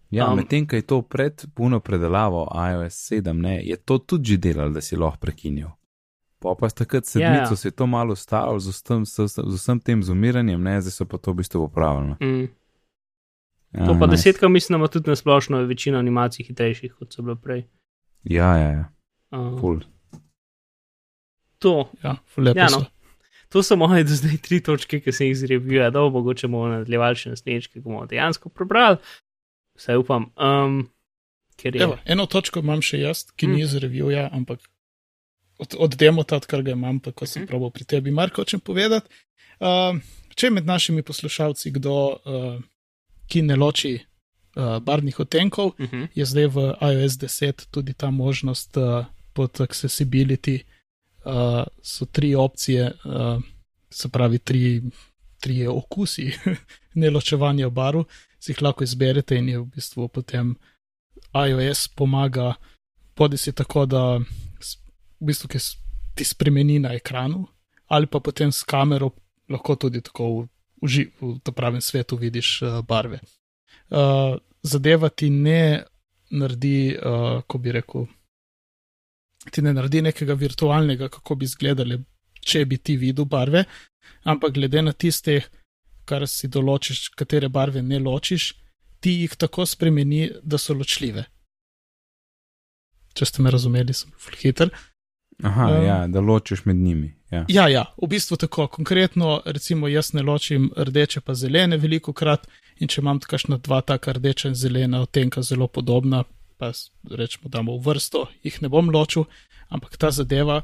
[0.09, 4.25] Ja, Um, medtem, ko je to pred puno predelavo iOS 7, ne, je to tudi
[4.25, 5.67] že delal, da si lahko prekinil.
[6.39, 7.55] Pa pa s takrat sedmico Ja, ja.
[7.55, 11.05] se je to malo ustavil z vsem, s, z vsem tem zumiranjem, ne, zdaj so
[11.05, 12.15] pa to v bistvu popravili.
[12.19, 12.47] Mm.
[13.71, 14.11] Ja, To pa nice.
[14.11, 17.67] desetka, mislim, da ima tudi na splošno večino animacij hitrejših, kot so bile prej.
[18.23, 18.85] Ja, ja, ja,
[19.31, 19.79] Um, cool.
[21.59, 22.85] To, Ja, lepo Ja, no.
[23.49, 27.15] to so moje do zdaj tri točke, ki sem jih zreviral, bo mogoče bomo nadaljevali
[27.15, 28.97] še naslednjič, ki bomo dejansko prebrali.
[29.75, 30.29] Vse upam.
[30.35, 30.89] Um,
[31.59, 31.71] je.
[31.75, 33.51] Evo, eno točko imam še jaz, ki Mm.
[33.51, 34.59] ni iz revija, ampak
[35.57, 37.47] od, od demota, kar ga imam, pa ko sem Mhm.
[37.47, 39.07] probal pri tebi, Marko, hočem povedati.
[39.59, 42.61] Uh, če je med našimi poslušalci kdo, uh,
[43.27, 43.99] ki ne loči
[44.55, 46.07] uh, barvnih odtenkov, Uh -huh.
[46.15, 50.63] je zdaj v iOS 10 tudi ta možnost uh, pod accessibility.
[51.29, 53.41] Uh, so tri opcije, uh,
[53.89, 54.81] se pravi, tri,
[55.39, 56.31] tri okusi
[57.01, 58.03] neločevanja barv,
[58.39, 60.55] si jih lahko izberete in je v bistvu potem
[61.33, 62.53] iOS pomaga,
[63.17, 65.49] bodi si tako, da v bistvu
[66.15, 67.45] ti spremeni na ekranu,
[67.87, 69.11] ali pa potem s kamero
[69.49, 70.47] lahko tudi tako v,
[70.81, 73.19] v, ži- v ta pravem svetu vidiš uh, barve.
[73.89, 75.83] Uh, zadeva ti ne
[76.31, 78.07] naredi, uh, ko bi rekel,
[79.51, 81.99] ti ne naredi nekega virtualnega, kako bi izgledali,
[82.41, 83.63] če bi ti videl barve,
[84.23, 85.41] ampak glede na tiste,
[86.05, 88.53] kar si določiš, katere barve ne ločiš,
[88.99, 91.23] ti jih tako spremeni, da so ločljive.
[93.15, 94.73] Če ste me razumeli, sem bil hiter.
[95.43, 97.13] Aha, Um, ja, da ločiš med njimi.
[97.31, 97.45] Ja.
[97.47, 98.67] Ja, ja, v bistvu tako.
[98.67, 102.47] Konkretno, recimo, jaz ne ločim rdeče pa zelene veliko krat
[102.79, 106.23] in če imam kakšna dva taka rdeča in zelena odtenka zelo podobna,
[106.59, 106.71] pa
[107.09, 109.25] rečemo, damo v vrsto, jih ne bom ločil,
[109.71, 110.61] ampak ta zadeva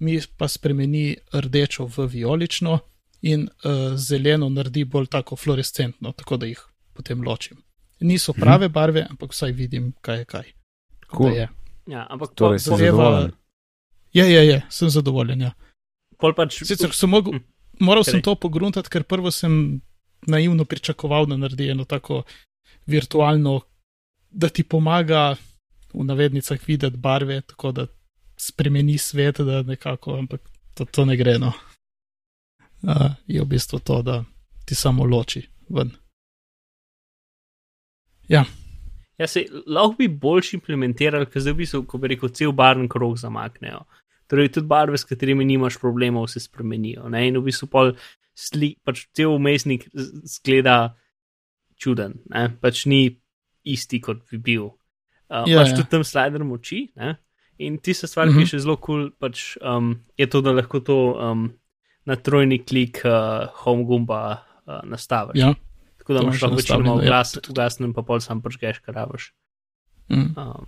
[0.00, 2.78] mi pa spremeni rdečo v vijolično
[3.22, 6.60] in uh, zeleno naredi bolj tako fluorescentno, tako da jih
[6.96, 7.60] potem ločim.
[8.00, 10.50] Niso prave barve, ampak vsaj vidim, kaj je kaj.
[11.14, 11.30] Cool.
[11.32, 11.48] je.
[11.86, 13.30] Ja, ampak Torej, pol, zadeva-.
[14.12, 15.40] Je, je, je, sem zadovoljen.
[15.40, 15.52] Ja.
[16.18, 16.62] pol pač.
[16.64, 17.44] Sicer sem mogel, Hm.
[17.80, 18.24] moral sem Torej.
[18.24, 19.80] to pogruntati, ker prvo sem
[20.26, 22.22] naivno pričakoval, da naredi eno tako
[22.86, 23.60] virtualno,
[24.34, 25.36] da ti pomaga
[25.94, 27.86] v navednicah videti barve, tako da
[28.36, 30.40] spremeni svet, da nekako, ampak
[30.74, 31.38] to, to ne gre.
[31.38, 31.52] No.
[32.82, 34.24] Uh, je v bistvu to, da
[34.66, 35.94] ti samo loči ven.
[38.28, 38.44] Ja,
[39.26, 43.16] se lahko bi boljši implementirali, ker zdaj v bistvu, ko bi rekel, cel barven krog
[43.20, 43.84] zamaknejo.
[44.30, 47.08] Torej, tudi barve, s katerimi nimaš problemov, se spremenijo.
[47.12, 47.28] Ne?
[47.28, 47.92] In v bistvu pol
[48.34, 50.96] sli, pač cel umestnik zgleda
[51.78, 52.48] čuden, ne?
[52.60, 53.20] pač ni
[53.64, 54.64] isti, kot bi bil.
[55.28, 55.76] Uh, Ja, pač ja.
[55.80, 56.88] tudi tam slider moči.
[56.96, 57.16] Ne?
[57.58, 58.34] In tista stvar, Mhm.
[58.36, 61.52] ki je še zelo kul, cool, pač, um, je to, da lahko to um,
[62.06, 65.38] na trojni klik uh, home gumba uh, nastaviš.
[65.40, 65.54] Ja,
[65.98, 67.06] Tako da imaš lahko večinoma nastavljeno, ja.
[67.08, 69.32] glas, ugasnem, pa pol sam počkeš, kar rabiš.
[70.12, 70.34] Mm.
[70.36, 70.66] Um,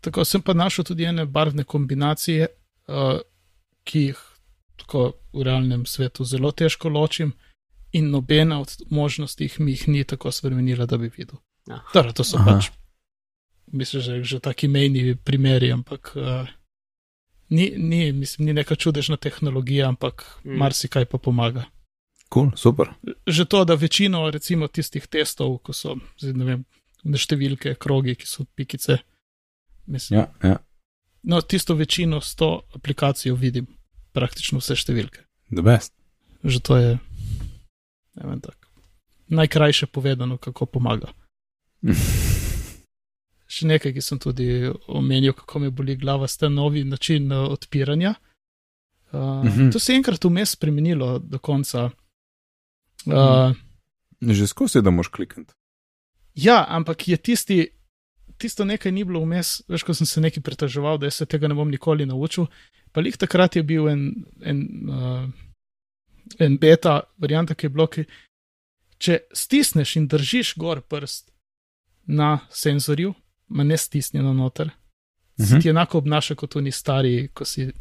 [0.00, 2.46] Tako sem pa našel tudi ene barvne kombinacije,
[2.88, 3.18] uh,
[3.84, 4.20] ki jih
[4.76, 7.32] tako v realnem svetu zelo težko ločim,
[7.92, 11.38] in nobena od možnosti mi jih ni tako spremenila, da bi videl.
[11.66, 11.82] Ja.
[11.92, 12.46] Torej, to so Aha.
[12.58, 12.70] pač,
[13.72, 16.46] mislim, že, že taki mejni primeri, ampak uh,
[17.50, 20.58] ni, ni, mislim, ni neka čudežna tehnologija, ampak Mm.
[20.58, 21.66] marsikaj pa pomaga.
[22.34, 22.90] Cool, super.
[23.26, 26.60] Že to, da večino recimo tistih testov, ko so zdaj, ne vem,
[27.06, 28.98] številke, krogi, ki so pikice,
[29.86, 30.58] mislim, Ja, ja.
[31.22, 33.66] No, tisto večino s to aplikacijo vidim,
[34.14, 35.26] praktično vse številke.
[35.50, 35.92] The best.
[36.46, 36.90] Že to je
[38.16, 38.54] ne vem, tak,
[39.28, 41.10] najkrajše povedano, kako pomaga.
[43.56, 48.14] Še nekaj, ki sem tudi omenil, kako me boli glava, sta novi način uh, odpiranja.
[48.18, 48.26] Uh,
[49.16, 49.46] Mhm.
[49.46, 49.72] mm -hmm.
[49.72, 51.90] To se je enkrat vmes spremenilo do konca.
[53.06, 53.56] Uh,
[54.20, 55.54] Že skozi da moš klikniti.
[56.34, 57.68] Ja, ampak je tisti,
[58.38, 61.54] tisto nekaj ni bilo vmes, veš, ko sem se nekaj pretaževal, da se tega ne
[61.54, 62.46] bom nikoli naučil.
[62.92, 65.30] Pa lih takrat je bil en, en, uh,
[66.38, 68.04] en beta varianta, ki je bilo, ki,
[68.98, 71.30] če stisneš in držiš gor prst
[72.06, 73.14] na senzorju,
[73.48, 74.72] ma ne stisnjeno noter, uh
[75.36, 75.48] -huh.
[75.48, 77.72] se ti enako obnaša kot oni stari, ko si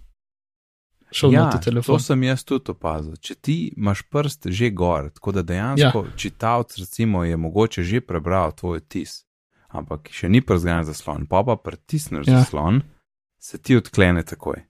[1.12, 1.96] šel Ja, na ta telefon.
[1.96, 3.16] to sem jaz tudi opazil.
[3.16, 6.12] Če ti imaš prst že gor, tako da dejansko ja.
[6.18, 9.26] čitavc recimo je mogoče že prebral tvoj tis,
[9.68, 12.34] ampak še ni prazgan zaslon, pa pa pritisneš Ja.
[12.34, 12.40] ja.
[12.40, 12.82] zaslon,
[13.40, 14.64] se ti odklene takoj.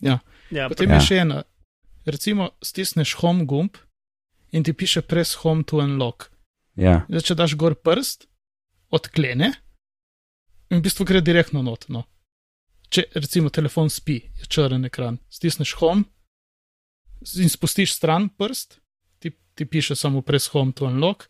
[0.00, 0.18] ja,
[0.68, 0.94] Potem Ja.
[0.94, 1.42] je še ena.
[2.06, 3.76] Recimo, stisneš home gumb
[4.52, 6.30] in ti piše press home to unlock.
[6.78, 8.26] Ja, Zdaj, če daš gor prst,
[8.94, 9.50] odklene
[10.70, 11.88] in v bistvu gre direktno not.
[11.90, 12.04] No.
[12.90, 16.04] Če recimo telefon spi, je črn ekran, stisneš home
[17.36, 18.78] in spustiš stran prst,
[19.20, 21.26] ti, ti piše samo press home to unlock.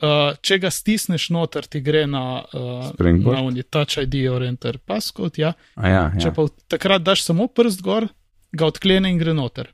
[0.00, 2.86] Uh, če ga stisneš noter, ti gre na, uh,
[3.20, 5.36] na uni touch ID or enter passcode.
[5.42, 5.50] Ja.
[5.76, 6.32] A ja, Če ja.
[6.32, 8.06] pa v- takrat daš samo prst gor,
[8.56, 9.68] ga odklene in gre noter.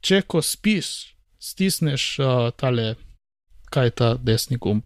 [0.00, 2.94] Če ko spiš, stisneš uh, tale,
[3.70, 4.82] kaj je ta desni gumb,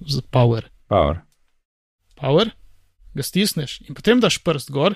[0.00, 1.20] z power, Power.
[2.14, 2.50] power,
[3.12, 4.94] ga stisneš in potem daš prst gor,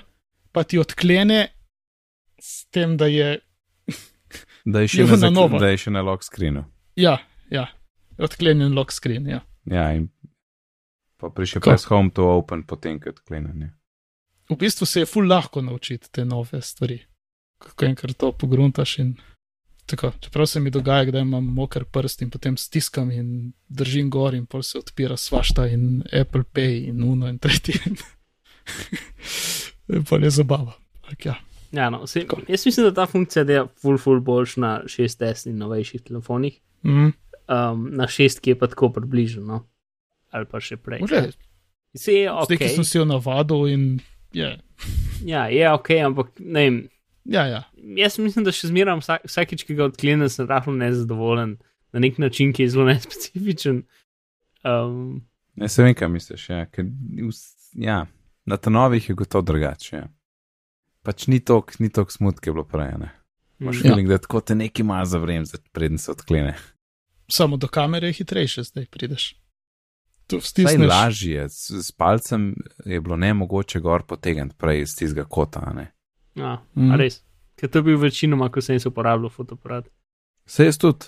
[0.51, 1.47] pa ti odklene
[2.37, 3.39] s tem, da je,
[4.65, 5.57] Da je še, Jo, na, novo.
[5.57, 6.65] da je še na lock screenu.
[6.95, 7.17] ja,
[7.49, 7.67] ja,
[8.17, 9.25] odklenjen lock screen.
[9.25, 9.41] Ja.
[9.65, 10.09] Ja, in
[11.17, 13.61] pa prišel press home to open, potem ko je odklenjen.
[13.61, 13.71] ja.
[14.49, 16.99] V bistvu se je ful lahko naučiti te nove stvari,
[17.57, 19.15] kako enkrat to pogruntaš in.
[19.89, 24.35] Tako, čeprav se mi dogaja, da imam moker prst in potem stiskam in držim gor,
[24.37, 27.73] in pol se odpira svašta in Apple Pay in Uno in tretji.
[30.09, 30.75] pol je zabava.
[31.09, 31.35] Tak, ja.
[31.71, 35.57] ja, no, se, jaz mislim, da ta funkcija dela full, full boljš na 6S in
[35.57, 36.61] novejših telefonih.
[36.83, 37.11] mm.
[37.49, 39.63] Um, na 6, ki je pa tako približno, no.
[40.29, 41.01] ali pa še prej.
[41.09, 41.31] Vle,
[41.97, 42.75] Se je Zdaj, ki ok.
[42.75, 43.85] sem si jo navadil in
[44.33, 44.59] je.
[45.25, 46.77] Ja, je ok, ampak ne vem.
[47.29, 47.63] Ja, ja.
[47.95, 51.57] Jaz mislim, da še zmeraj vsak, vsakič, ki ga odklenem, sem rahlo nezadovoljen
[51.93, 53.83] na nek način, ki je zelo nespecifičen.
[54.63, 55.21] Um,
[55.55, 56.49] Ne se vem, kaj misliš.
[56.49, 56.85] Ja, ker,
[57.75, 58.05] ja,
[58.45, 59.95] na ta novih je gotovo drugače.
[59.95, 60.07] Ja.
[61.03, 62.95] Pač ni tok, ni tok smutke bilo prej.
[62.95, 63.09] Mm,
[63.59, 63.73] Ja.
[63.73, 66.53] feeling, da tako te nekaj ima za vrem, preden se odklene.
[67.27, 69.35] Samo do kamere je hitrejše, zdaj prideš.
[70.27, 70.87] Tu Saj stisneš.
[70.89, 72.53] lažje, s, s palcem
[72.85, 75.59] je bilo ne mogoče gor potegniti prej iz tistega kota.
[75.59, 75.91] a Ne.
[76.35, 76.91] Ja, Mhm.
[76.91, 77.23] a res.
[77.55, 79.89] Ker to je bil večinoma, ko sem jaz uporabljal fotoaparat.
[80.45, 81.05] Se jaz tudi,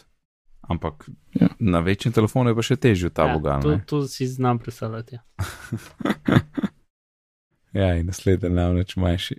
[0.61, 1.47] ampak Ja.
[1.59, 3.61] na večjem telefonu je pa še težje ta ja, bogal.
[3.61, 5.15] to, to si znam predstavljati.
[5.15, 5.21] Ja.
[7.73, 9.35] ja, in naslednji namreč manjši.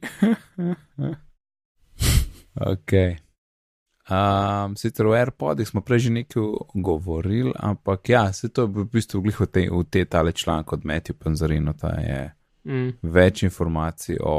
[2.72, 2.92] ok.
[4.04, 6.42] Um, sicer v AirPodih smo prej že nekaj
[6.74, 10.72] govorili, ampak ja, se to je v bistvu glih v te, v te tale članek
[10.72, 14.34] od Matthew Panzarino, ta je Mm, več informacij o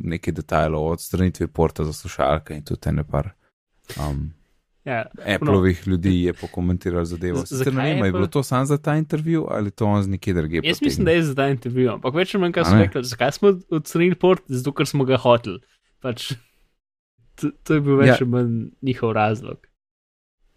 [0.00, 3.28] neki detajlu, o odstranitvi porta za slušalke in tudi ene par.
[4.00, 4.32] Um,
[4.84, 7.38] ja, Appleovih ljudi je pokomentiral zadevo.
[7.38, 10.08] Z- Sicer ne vem, je bilo to samo za ta intervju ali to on z
[10.08, 10.60] nekje drugje.
[10.64, 12.82] Jaz mislim, da je za ta intervju, ampak več manj, kaj so ne?
[12.82, 15.60] rekli, zakaj smo odstranili port, zato ker smo ga hoteli.
[16.00, 16.32] Pač,
[17.34, 18.16] to, to je bil več Ja.
[18.16, 19.62] ali manj njihov razlog.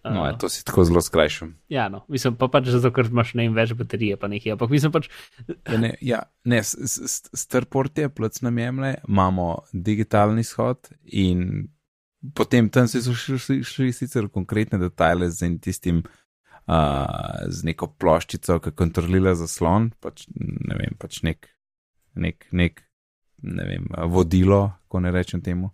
[0.05, 1.55] No, Uh, ja, to si tako zelo skrajšam.
[1.69, 4.53] Ja, no, mislim pa pač zato, ker imaš ne vem, več baterije, pa nekaj.
[4.53, 5.09] Ampak mislim pač,
[5.47, 11.67] Ja, ne, ja, ne Starport je, plc nam jemlje, imamo digitalni shod in
[12.37, 16.03] potem tam so šli, šli, šli sicer konkretne detajle z tistim,
[16.69, 21.49] uh, z neko ploščico, ki kontrolira zaslon, pač ne vem, pač nek,
[22.13, 22.85] nek, nek
[23.45, 25.71] ne vem, vodilo, ko ne rečem temu.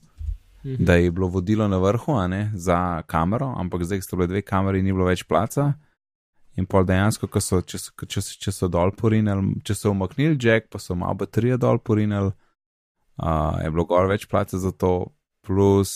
[0.65, 0.85] Mhm.
[0.85, 4.41] da je bilo vodilo na vrhu a ne, za kamero, ampak zdaj so bile dve
[4.41, 5.73] kameri, ni bilo več placa.
[6.57, 9.91] In pol dejansko, ko so, če, so, če, so- če so dol porinili, če so
[9.91, 12.33] umaknili jack, pa so malo baterije dol porinili,
[13.23, 15.07] uh, je bilo gor več placa za to,
[15.47, 15.93] plus,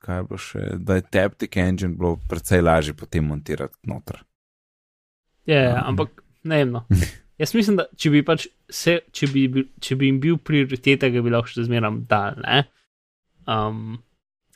[0.00, 4.24] kaj je bilo še, da je Taptic Engine bilo precej lažje potem montirati noter.
[5.46, 5.92] Ja, ja, Um.
[5.92, 6.70] ampak ne vem.
[6.72, 6.84] No.
[7.38, 9.44] Jaz mislim, da če bi, pač se, če bi,
[9.80, 12.34] če bi jim bil prioriteta, ga bi lahko še zmeraj dal.
[12.42, 12.64] ne.
[13.46, 13.98] Um,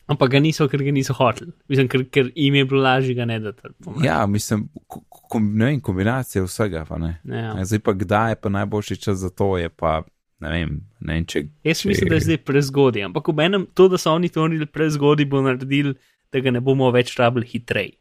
[0.06, 1.52] ampak ga niso, ker ga niso hoteli.
[1.68, 3.68] Mislim, ker, ker jim je bilo lažje ga ne dati.
[4.02, 7.20] Ja, mislim, ko- kom, ne vem, kombinacija vsega, pa ne.
[7.24, 7.54] Ja.
[7.54, 7.64] Ja.
[7.64, 10.02] Zdaj pa kdaj je pa najboljši čas za to, je pa,
[10.40, 11.44] ne vem, ne vem če.
[11.64, 14.66] Jaz mislim, da je zdaj prezgodaj, ampak ob enem to, da so oni to naredili
[14.66, 15.94] prezgodaj, bo naredil,
[16.32, 17.92] da ga ne bomo več rabili hitreje.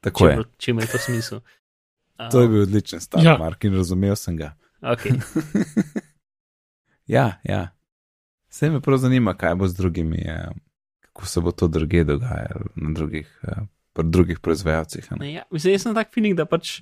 [0.00, 0.44] Tako Če, je.
[0.58, 1.40] če ima to smisel.
[2.32, 3.38] To je bil odličen start, Ja.
[3.38, 4.50] Mark, in razumel sem ga.
[4.82, 5.14] Okay.
[7.06, 7.68] ja, ja.
[8.48, 10.48] Vse me prav zanima, kaj bo z drugimi, eh,
[11.20, 15.12] kako se bo to druge dogajalo na drugih, eh, pri drugih proizvajalcih.
[15.20, 15.32] ne.
[15.32, 16.80] Ja, mislim, jaz sem tak feeling, da pač.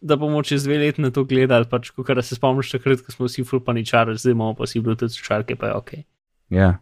[0.00, 3.26] Da bomo čez dve leti na to gledali, pač, ko se spomniš takrat, ko smo
[3.28, 5.90] vsi fulpaničari, zdaj imamo pa si Bluetooth slušalke, pa je ok.
[6.48, 6.78] Ja,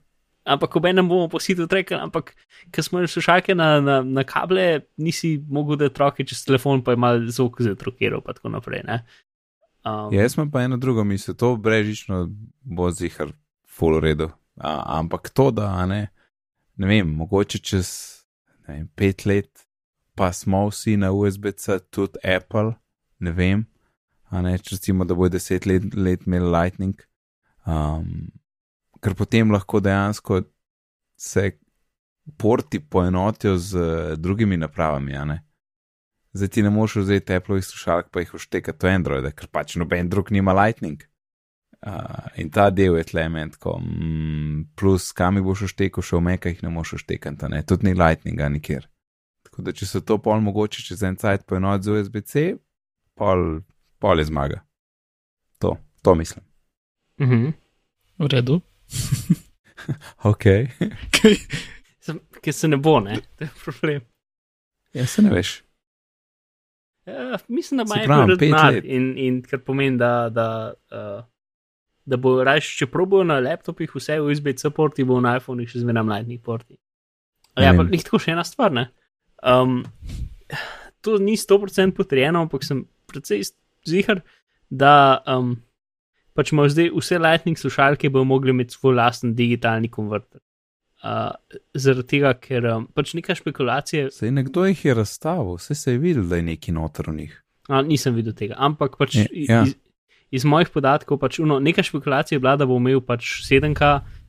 [0.49, 2.33] Ampak ob enem bomo positili trekali, ampak
[2.73, 6.95] ker smo imeli slušalke na, na, na kable, nisi mogel da troke čez telefon, pa
[6.95, 8.85] je mal zvok zatrokiral, pa tako naprej.
[8.87, 9.03] ne.
[9.85, 12.29] Um, ja, jaz imam pa eno drugo misel, to brežično
[12.63, 13.33] bo zihar
[13.69, 14.31] full redu.
[14.57, 16.09] A, ampak to, da ne,
[16.79, 17.89] ne vem, mogoče čez
[18.69, 19.67] vem, pet let,
[20.19, 22.75] pa smo vsi na USB-C, tudi Apple,
[23.19, 23.65] ne vem,
[24.31, 27.01] a ne, če recimo, da bo deset let, let imel Lightning.
[27.69, 28.29] Um,
[29.03, 30.43] ker potem lahko dejansko
[31.19, 31.51] se
[32.39, 35.39] porti poenotijo z eh, drugimi napravami, a ne.
[36.37, 40.11] Zdaj ti ne moreš vzeti Appleovih slušalk, pa jih vštekati v Android, ker pač noben
[40.13, 41.03] drug nima Lightning.
[41.87, 46.17] Uh, in ta del je tle element, ko mm, plus kam jih boš vštekel, še
[46.19, 48.89] v mekah jih ne a ne, tudi ni Lightninga nikjer.
[49.47, 52.57] Tako da če se to pol mogoče čez en cajt poenoti z USB-C,
[53.15, 53.61] pol,
[53.99, 54.65] pol je zmaga.
[55.59, 56.45] To, to mislim.
[57.21, 57.53] uh -huh.
[58.19, 58.61] V redu.
[60.25, 60.45] Ok.
[62.43, 64.01] Ker se ne bo, ne, to je problem.
[64.93, 65.63] ja, se ne veš.
[67.07, 68.85] Ja, mislim, da Se ima pravim, Apple pet denar let.
[68.85, 71.25] in, in kar pomeni, da, da, uh,
[72.09, 76.07] da bo raje, če probojo na laptopih vse USB-C porti, bo na iPhonih še zmeraj
[76.09, 76.79] mladnih porti.
[77.59, 78.89] Ne Ja, pa ni tako še ena stvar, ne.
[79.43, 79.81] Um,
[81.05, 83.45] to ni 100% potrjeno, ampak sem precej
[83.89, 84.23] zihar,
[84.71, 85.57] da um,
[86.39, 90.41] pač imajo zdaj vse Lightning slušalke, bodo mogli imeti svoj lasten digitalni konverter.
[90.99, 91.35] Uh,
[91.79, 96.01] zaradi tega, ker um, pač neka špekulacija Sej nekdo jih je razstavil, vse se je
[96.03, 97.37] videl, da je neki noter v njih.
[97.69, 99.61] A, nisem videl tega, ampak pač Ja, ja.
[99.69, 99.77] iz,
[100.31, 103.81] iz mojih podatkov, pač, uno, neka špekulacija je bila, da bo imel pač 7K,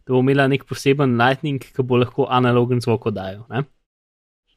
[0.01, 3.45] da bo imela nek poseben lightning, ki bo lahko analogen zvok oddajal.
[3.49, 3.63] ne?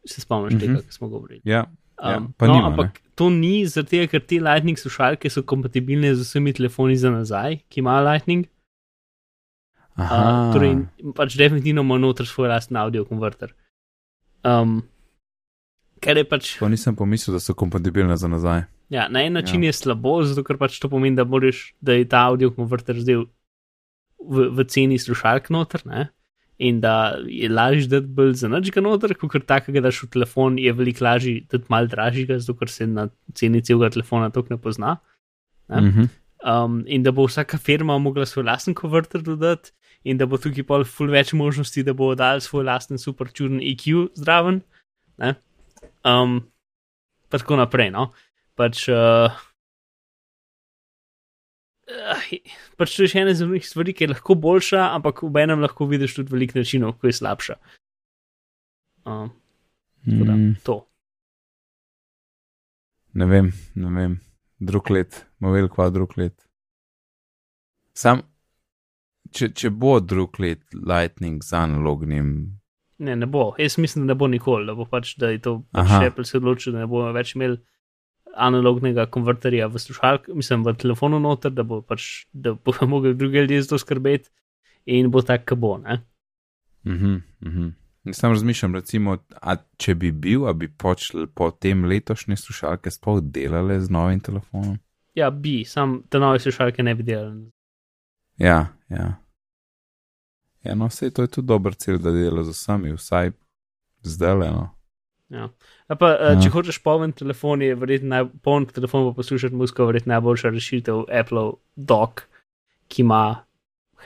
[0.04, 0.60] Se spomniš Mhm.
[0.60, 1.40] tega, kar smo govorili.
[1.44, 1.66] Ja,
[2.00, 5.42] ja, Um, pa no, nima, ampak to ni zaradi tega, ker te lightning slušalke so
[5.42, 8.46] kompatibilne z vsemi telefoni za nazaj, ki imajo lightning.
[9.94, 10.72] Aha, Uh, torej,
[11.14, 13.52] pač definitivno ima noter svoj lasten audio konverter.
[14.42, 14.82] Um,
[16.00, 16.58] ker je pač.
[16.58, 18.64] to nisem pomislil, da so kompatibilne za nazaj.
[18.92, 19.70] Ja, na en način Ja.
[19.70, 23.22] je slabo, zato ker pač to pomeni, da, moraš, da je ta audio konverter zdaj
[24.20, 26.10] v, v ceni slušalk noter, ne?
[26.62, 30.58] in da je lažje dati bolj za nič ga noter, kot takega daš v telefon,
[30.60, 34.58] je veliko lažje dati mal dražjega, zato ker se na ceni celega telefona tok ne
[34.60, 34.98] pozna.
[35.68, 35.80] Ja.
[35.80, 36.08] Uh -huh.
[36.42, 39.72] Um, in da bo vsaka firma mogla svoj lasten konverter dodati,
[40.04, 43.60] in da bo tukaj pol ful več možnosti, da bo dal svoj lasten super čuden
[43.60, 44.60] EQ zraven.
[45.18, 45.34] Ne?
[46.04, 46.40] Um,
[47.30, 47.90] pa tako naprej.
[47.90, 48.10] No?
[48.62, 49.26] Pač, uh,
[51.90, 52.22] uh,
[52.78, 55.88] pač to je še ena izmed stvari, ki je lahko boljša, ampak v enem lahko
[55.90, 57.58] vidiš tudi veliko načinov, ko je slabša.
[59.04, 59.32] Um,
[60.04, 60.76] da, Mm, to.
[63.14, 64.14] ne vem, ne vem.
[64.60, 66.34] Drug let, movel kva drug let.
[67.94, 68.22] Sam,
[69.30, 72.28] če, če bo drug let Lightning z analognim,
[73.02, 73.48] Ne, ne bo.
[73.58, 75.90] Jaz mislim, da ne bo nikoli, da bo pač, da je to pač.
[76.06, 77.56] Apple se odločil, da ne bomo več imeli
[78.34, 83.38] analognega konverterja v slušalk, mislim, v telefonu noter, da bo pač, da bo mogel drugi
[83.44, 84.30] ljudje za to skrbeti
[84.86, 86.02] in bo tak, kot bo, ne.
[86.84, 87.72] -huh.
[88.04, 92.90] Jaz sam razmišljam, recimo, a če bi bil, a bi počel po tem letošnje slušalke
[92.90, 94.78] sploh delale z novim telefonom.
[95.14, 97.50] Ja, bi, sam te nove slušalke ne bi delali.
[98.38, 99.22] Ja, ja.
[100.62, 103.30] Ja, no, vse to je tudi dober cilj, da dela z vsemi, vsaj
[104.02, 104.50] zdaj le.
[104.50, 104.68] No.
[105.32, 105.48] Ja.
[105.88, 106.32] A pa, ja.
[106.34, 106.40] Ja.
[106.44, 111.06] če hočeš poln telefon, je verjetno naj, poln telefon pa poslušati muziko, verjetno najboljša rešitev
[111.08, 112.26] Apple dock,
[112.92, 113.22] ki ima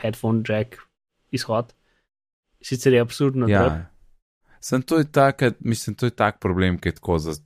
[0.02, 0.78] headphone jack
[1.34, 1.74] izhod.
[2.62, 3.48] sicer je absurdno.
[3.48, 3.90] Ja.
[4.60, 7.36] Sem to je tak, mislim, to je tak problem, ki je tako za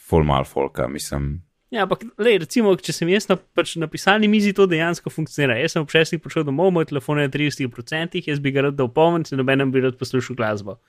[0.00, 1.42] full mal folka, mislim.
[1.70, 5.54] Ja, ampak, lej, recimo, če sem jaz na, pač na pisalni mizi, to dejansko funkcionira.
[5.60, 8.76] Jaz sem ob šestih prišel domov, moj telefon je na 30%, jaz bi ga rad
[8.76, 10.80] dal poln, se nobenem bi rad poslušal glasbo.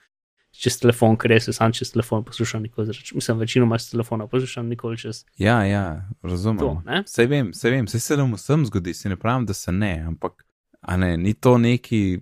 [0.52, 3.12] Čez telefon, ker jaz sam čez telefon poslušam nikoli, zrač.
[3.12, 5.24] mislim, večinoma s telefona poslušam nikoli čez.
[5.38, 6.82] Ja, ja, razumem.
[7.06, 10.04] Sej vem, sej vem, sej se nam vsem zgodi, se ne pravim, da se ne,
[10.06, 10.44] ampak,
[10.80, 12.20] a ne, ni to neki,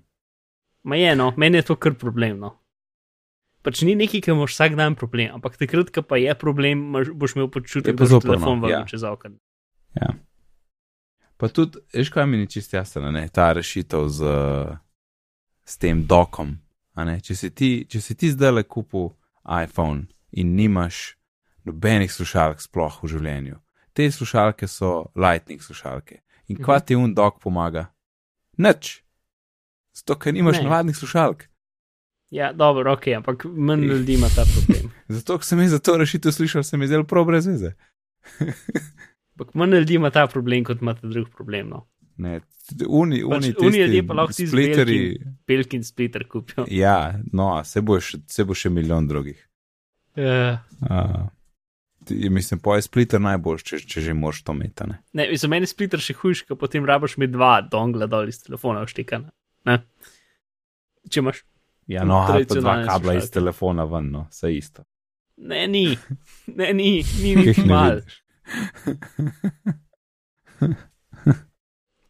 [0.82, 2.38] Ma je, no, meni je to kar problem.
[2.40, 2.54] No.
[3.62, 7.12] Pač ni neki, ki imaš vsak dan problem, ampak takrat, ko pa je problem, imaš-
[7.12, 8.86] boš imel Je počutek, da boš zoprno, telefon vrnil ja.
[8.86, 9.36] čez okno.
[9.94, 10.14] ja.
[11.36, 14.24] Pa tudi, veš, kaj mi ni čist jasno, ne, ta rešitev z,
[15.64, 16.56] s tem dokom.
[17.20, 19.10] Če si ti, če si ti zdaj le kupil
[19.44, 21.16] iPhone in nimaš
[21.64, 23.56] nobenih slušalk sploh v življenju,
[23.92, 26.20] te slušalke so lightning slušalke.
[26.48, 26.84] In kva Mhm.
[26.84, 27.86] ti un dok pomaga?
[28.58, 29.02] Nič.
[29.92, 30.62] Zato, ker nimaš Ne.
[30.62, 31.46] navadnih slušalk.
[32.30, 34.92] Ja, dobro, ok, ampak manj ljudi ima ta problem.
[35.08, 37.72] Zato, ker sem jaz za to rešitev slišal, se mi je zdelo prav brez veze.
[39.32, 41.68] Ampak manj ljudi ima ta problem, kot ima ta drug problem.
[41.68, 41.86] No.
[42.20, 42.36] Ne,
[42.86, 45.04] uni, Pač uni, uni ljudje pa lahko si z splitterji.
[45.48, 46.66] Pelk in splitter kupijo.
[46.70, 46.96] Ja,
[47.32, 49.38] no, se bo, še, se bo še milijon drugih.
[50.18, 51.28] Uh, Uh,
[52.04, 55.26] ti- mislim, po je splitter najboljši, če, če že moraš to a Ne?
[55.36, 58.84] za meni je splitter še hujši, ker potem rabaš mi dva dongla dol iz telefona
[58.84, 59.30] vštekana.
[59.64, 59.78] Ne?
[61.08, 61.44] Če imaš.
[61.90, 64.84] Ja, no, ali pa dva kabla iz telefona ven, no, vse isto.
[65.40, 65.86] Ne, ni,
[66.46, 67.96] ne, ni, ni Ki jih niti ne mal.
[67.96, 68.22] vidiš.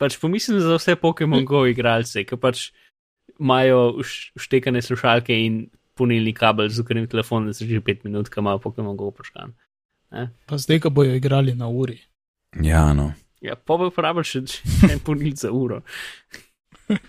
[0.00, 2.70] Pač pomislim za vse Pokémon Go igralce, ki pač
[3.36, 4.00] imajo
[4.40, 8.62] vštekane slušalke in punilni kabel z ukrenim telefonom, da se že 5 minut, ko imajo
[8.64, 9.52] Pokémon Go vprašan.
[10.48, 12.00] Pa zdaj, ko bojo igrali na uri.
[12.64, 13.12] Ja, no.
[13.40, 14.42] Ja, pa bo uporabljal še,
[14.90, 15.80] en punil za uro.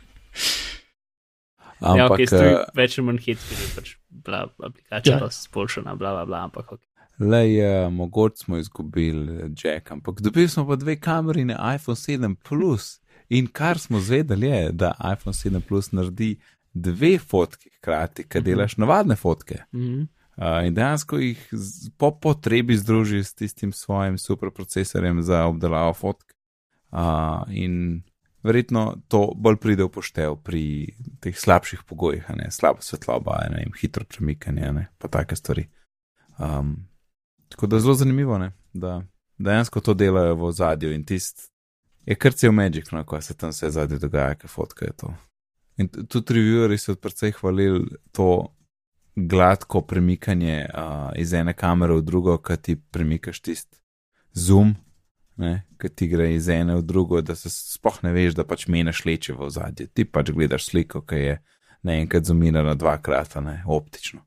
[1.82, 5.26] Ampak, ja, ok, eh, več ali manj hit, ker je pač bila aplikacija Ja.
[5.26, 5.30] ja.
[5.34, 6.84] spolšana, bla, bla, bla, ampak ok.
[7.20, 12.36] Le je, mogoče smo izgubili Jack, ampak dobili smo pa dve kameri na iPhone 7
[12.36, 13.02] Plus.
[13.30, 16.40] In kar smo zvedeli je, da iPhone 7 Plus naredi
[16.74, 19.64] dve fotki hkrati, kad delaš navadne fotke.
[19.74, 20.02] Mhm.
[20.38, 26.34] Uh, in dejansko jih z, po potrebi združi s tistim svojim superprocesorjem za obdelavo fotk.
[26.92, 28.04] Uh, in
[28.44, 30.64] verjetno to bolj pride v poštev pri
[31.22, 35.68] teh slabših pogojih, ne slaba svetloba, ne hitro premikanje, ne pa take stvari.
[36.40, 36.88] Um,
[37.52, 39.02] tako da zelo zanimivo, ne, da
[39.38, 41.52] dejansko to delajo v zadju in tist
[42.06, 45.14] je kar cel Magic, no, ko se tam vse zadnje dogaja, kaj fotka je to.
[45.78, 48.54] In tudi reviewerji so predvsej hvalili to
[49.16, 53.82] gladko premikanje uh, iz ene kamere v drugo, ki ti premikaš tist
[54.34, 54.76] zoom,
[55.82, 59.06] ki ti gre iz ene v drugo, da se sploh ne veš, da pač meneš
[59.06, 59.88] leče v zadje.
[59.88, 61.40] Ti pač gledaš sliko, ki je
[61.88, 64.22] naenkrat zoomirana dvakrat, ne optično.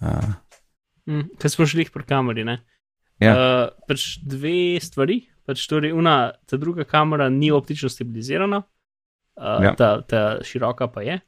[0.00, 0.34] Uh,
[1.08, 2.58] Mm, Kaj smo šli pri kameri, ne?
[3.18, 3.32] Ja.
[3.32, 5.22] Uh, pač dve stvari.
[5.42, 9.72] Pač torej, una, ta druga kamera ni optično stabilizirana, uh, Ja.
[9.74, 11.20] ta, ta široka pa je.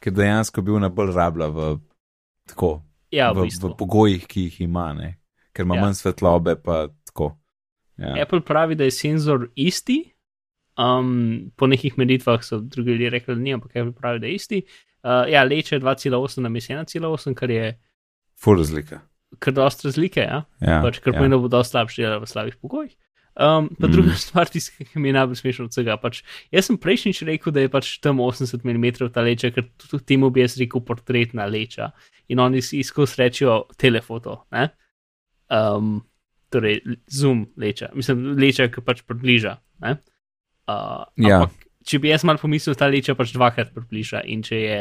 [0.00, 1.78] ker dejansko bi ona bolj rabila v,
[2.48, 3.76] tako, Ja, v, v, v bistvu.
[3.76, 5.18] pogojih, ki jih ima, ne?
[5.52, 5.82] ker ima Ja.
[5.82, 7.36] manj svetlobe, pa tako.
[7.96, 8.16] Ja.
[8.22, 10.00] Apple pravi, da je senzor isti.
[10.74, 14.34] Um, po nekih meritvah so drugi ljudje rekli, da ni, ampak Apple pravi, da je
[14.34, 14.62] isti.
[15.04, 17.78] Uh, ja, leče 2,8 na mes 1,8, kar je
[18.34, 19.00] Ful razlika.
[19.38, 20.42] Kar dosta razlike, ja.
[20.60, 21.18] Ja, pač, kar ja.
[21.20, 22.92] pomeni, da bo dosti slabši delal v slabih pogojih.
[23.32, 23.92] Um, pa Mm.
[23.92, 25.96] druga stvar, tista, ki mi je najbolj smešna od vsega.
[25.96, 26.20] Pač,
[26.52, 30.28] jaz sem prejšnjič rekel, da je pač tam 80 mm ta leča, ker tudi temu
[30.30, 31.92] bi jaz rekel portretna leča.
[32.28, 34.44] In oni si skozi rečejo telefoto.
[34.52, 34.68] Ne?
[35.48, 36.02] Um,
[36.52, 39.56] torej, zoom leča, mislim, leča, ki pač približa.
[39.80, 39.96] Ne?
[40.68, 41.40] Uh, Ja.
[41.40, 41.56] ampak,
[41.88, 44.20] če bi jaz mal pomislil, ta leča pač dvakrat približa.
[44.28, 44.78] In če je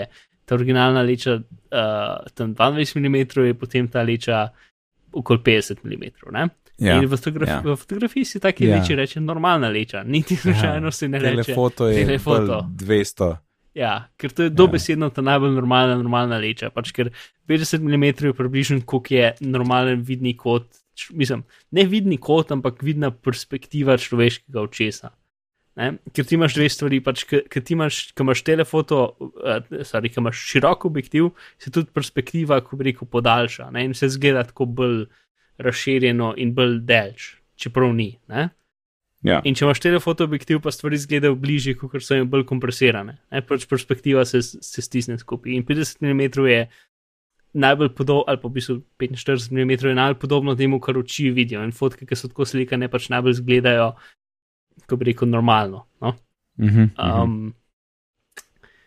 [0.52, 4.50] ta originalna leča uh, tam 22 mm, je potem ta leča
[5.16, 6.04] okoli 50 mm.
[6.36, 6.50] Ne?
[6.82, 6.98] Ja.
[6.98, 7.62] In v, fotografi ja.
[7.62, 7.72] ja.
[7.72, 8.76] v fotografiji si taki Ja.
[8.76, 8.82] ja.
[8.82, 10.92] leči reče normalna leča, niti slučajno ja.
[10.92, 11.44] se ne reče.
[11.44, 12.62] Telefoto je telefoto.
[12.68, 13.36] bolj 200.
[13.80, 16.68] Ja, ker to je dobesedno ta najbolj normalna, normalna leča.
[16.76, 17.14] Pač ker
[17.48, 20.68] 50 mm je približno, koliko je normalen vidni kot,
[21.16, 25.14] mislim, ne vidni kot, ampak vidna perspektiva človeškega očesa.
[25.80, 25.94] Ne?
[26.12, 30.20] Ker ti imaš dve stvari, pač, ker ti imaš, ko imaš telefoto, uh, sorry, ko
[30.24, 33.86] imaš širok objektiv, se tudi perspektiva, ko bi rekel, podaljša ne?
[33.88, 35.06] in se zgleda tako bolj
[35.62, 38.12] razširjeno in bolj delč, čeprav ni.
[38.32, 38.50] Ne?
[39.24, 39.40] Ja.
[39.46, 43.20] In če imaš telefoto objektiv, pa stvari izgledajo bližje, kot so jim bolj kompresirane.
[43.32, 43.44] Ne?
[43.46, 45.54] Pač perspektiva se, se stisne skupaj.
[45.54, 46.64] In 50 mm je
[47.54, 51.64] najbolj podobno, ali pa v bistvu 45 mm je najbolj podobno temu, kar oči vidijo.
[51.64, 53.92] In fotke, ki so tako slikane, pač najbolj izgledajo,
[54.88, 55.86] kot bi rekel, normalno.
[56.02, 56.08] No?
[56.10, 56.16] Uh
[56.58, 57.24] -huh, uh -huh.
[57.24, 57.54] Um,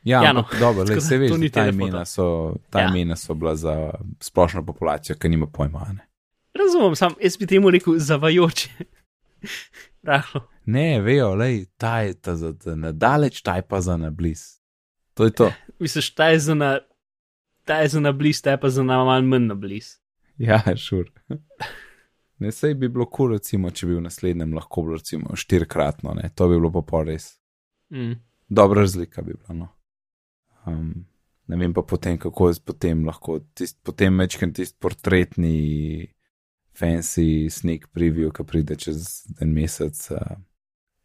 [0.04, 0.44] Ja, Ja, no.
[0.60, 2.88] dobro, le, se veš, da ta imena so, ta Ja.
[2.88, 5.78] imena so bila za splošno populacijo, ki nima pojma.
[5.88, 6.00] a Ne,
[6.54, 8.68] Razumem, sam jaz bi temu rekel zavajoče.
[10.02, 10.40] Rahlo.
[10.66, 14.10] ne vejo, le, ta je ta za ta na daleč, ta je pa za na
[14.10, 14.40] bliz.
[15.14, 15.52] To je to.
[15.80, 16.78] Misliš, ta je za na,
[17.64, 19.86] ta je za na bliz, ta je pa za na manj na bliz.
[20.38, 21.10] Ja, šur.
[22.38, 26.14] Ne, sej bi bilo kul, cool, recimo, če bi v naslednjem lahko bilo recimo štirikratno,
[26.18, 27.36] ne, to bi bilo pa res.
[27.94, 28.16] Mm.
[28.48, 29.54] Dobra razlika bi bila.
[29.54, 29.68] No.
[30.66, 31.06] Um,
[31.46, 36.08] ne vem pa potem, kako je potem lahko, tist, potem večkrat tisti portretni,
[36.74, 40.00] fancy sneak preview, ki pride čez en mesec.
[40.10, 40.34] Uh,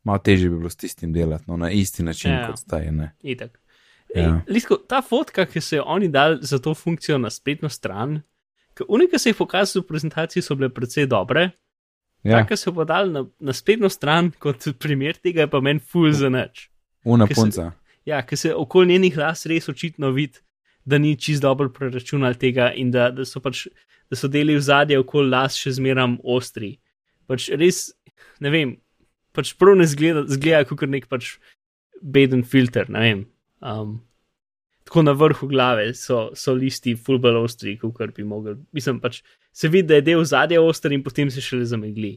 [0.03, 2.47] malo težje bi bilo s tistim delati, no, na isti način Ja.
[2.47, 2.91] kot zdaj.
[2.91, 3.11] Ne.
[3.21, 3.61] Itak.
[4.15, 4.21] Ja.
[4.21, 4.41] Ja.
[4.47, 8.21] Lisko, ta fotka, ki so jo oni dali za to funkcijo na spletno stran,
[8.79, 11.49] ki unika se jih pokazali v prezentaciji, so bile precej dobre.
[12.23, 12.39] Ja.
[12.39, 15.83] Ta, ki so pa dali na, na spletno stran, kot primer tega, je pa meni
[15.83, 16.69] full za nič.
[17.03, 17.71] una se- punca.
[18.07, 20.39] Ja, ker se okoli njenih las res očitno vidi,
[20.85, 23.67] da ni čist dobro preračunal tega in da, da so pač,
[24.09, 26.79] da so deli v zadje okoli las še zmeram ostri.
[27.27, 27.91] Pač res,
[28.39, 28.77] ne vem,
[29.35, 31.35] pač prav ne zgleda, zgleda kot nek pač
[32.01, 33.25] beden filter, ne vem.
[33.61, 33.99] Um,
[34.89, 38.55] tako na vrhu glave so, so listi fulbal ostri, kot bi mogli.
[38.73, 39.21] Mislim pač,
[39.53, 42.15] se vidi, da je del zadja oster in potem se šele zamegli.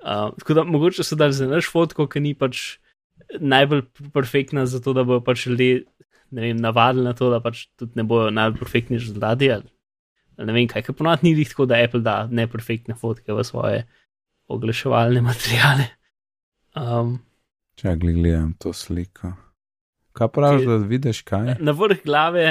[0.00, 2.78] Uh, tako da mogoče so dali za naš fotko, ki ni pač
[3.36, 5.84] najbolj perfektna, zato da bojo pač ljudje
[6.30, 9.50] vem, navadili na to, da pač tudi ne bojo najbolj perfektni rezultati.
[9.52, 9.68] Ali,
[10.38, 13.86] ali ne vem, kaj, ker ponovadi ni tako, da Apple da neperfektne fotke v svoje
[14.48, 15.90] oglaševalne materiale.
[16.76, 17.18] Um,
[17.76, 19.36] Če gledam to sliko.
[20.16, 21.56] Kaj praviš, da vidiš kaj?
[21.60, 22.46] na vrh glave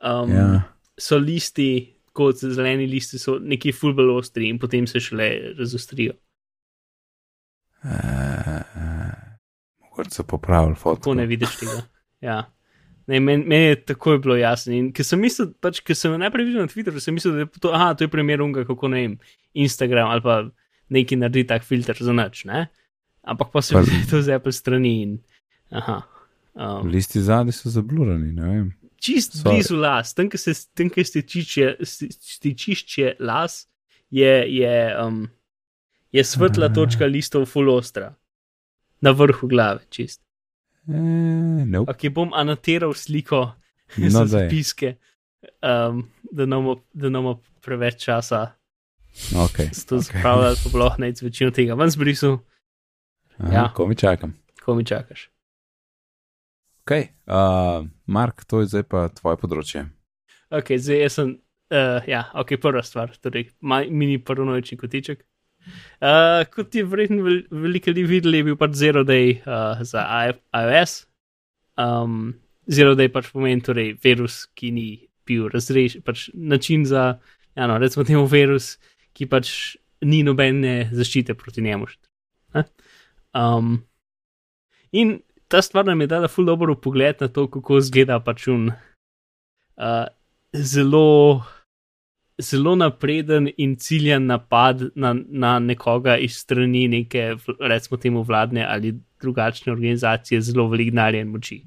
[0.00, 0.62] um, Ja.
[0.96, 1.68] so listi,
[2.12, 5.28] kot zeleni listi, so neki fulbel ostri in potem se šele
[5.58, 6.16] razostrijo.
[7.82, 8.60] Uh,
[9.80, 11.14] mogoče so popravili Tako fotko.
[11.14, 11.82] ne vidiš tega.
[12.20, 12.38] Ja.
[13.06, 14.72] Ne, meni men je takoj bilo jasno.
[14.72, 17.60] In ker sem mislil, pač, ker sem najprej videl na Twitterju, sem mislil, da je
[17.60, 19.14] to, aha, to je primer unga, kako ne vem,
[19.54, 20.36] Instagram ali pa
[20.92, 22.66] neki naredi tak filter za noč, ne?
[23.24, 25.16] Ampak pa se vidi, to z Apple strani in.
[25.70, 26.02] Aha.
[26.54, 28.72] Um, Listi zadnji so zablurani, ne vem.
[29.00, 29.54] čist Sorry.
[29.54, 33.66] blizu las, tam, kjer se tam, stičišče, sti- stičišče las,
[34.10, 35.28] je, je, um,
[36.12, 36.74] je svetla Aha.
[36.74, 38.14] točka listov full ostra.
[39.00, 40.20] Na vrhu glave, čist.
[40.88, 40.92] E,
[41.64, 41.90] nope.
[41.90, 43.52] Ok, bom anotiral sliko
[43.96, 44.28] No, za daj.
[44.28, 44.94] zapiske,
[45.62, 46.46] um, da
[47.10, 48.52] bomo preveč časa
[49.34, 49.70] Okay.
[49.74, 52.38] s to spravljali, pa bilo nec večino tega ven zbrisal,
[53.38, 53.72] Aha, ja.
[53.74, 54.34] Ko mi čakam.
[54.64, 55.30] ko mi čakaš.
[56.90, 56.96] Ok,
[57.30, 59.84] uh, Mark, to je zdaj pa tvoje področje.
[60.50, 61.28] Ok, zdaj jaz sem,
[61.70, 65.22] uh, ja, ok, prva stvar, torej ma, mini paranoični kotiček.
[66.02, 70.02] Uh, kot je verjetno vel, veliko ljudi videli, je bil pač Zero Day uh, za
[70.32, 70.96] iOS.
[71.78, 72.34] Um,
[72.66, 74.88] Zero Day pač pomeni torej virus, ki ni
[75.30, 77.20] bil razrešen, pač način za,
[77.54, 78.72] ja, no, recimo temu virus,
[79.14, 81.86] ki pač ni nobene zaščite proti njemu.
[83.30, 83.76] Um,
[84.90, 85.20] in
[85.50, 90.06] ta stvar nam je dala ful dobro pogled na to, kako izgleda pač un uh,
[90.54, 91.42] zelo,
[92.38, 98.94] zelo napreden in ciljen napad na, na nekoga iz strani neke, recimo temu vladne ali
[99.20, 101.60] drugačne organizacije, zelo velik denarja in moči.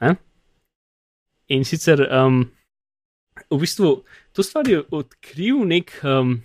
[0.00, 0.16] Ne?
[1.52, 2.46] In sicer um,
[3.50, 3.94] v bistvu
[4.32, 6.38] to stvar je odkril nek um,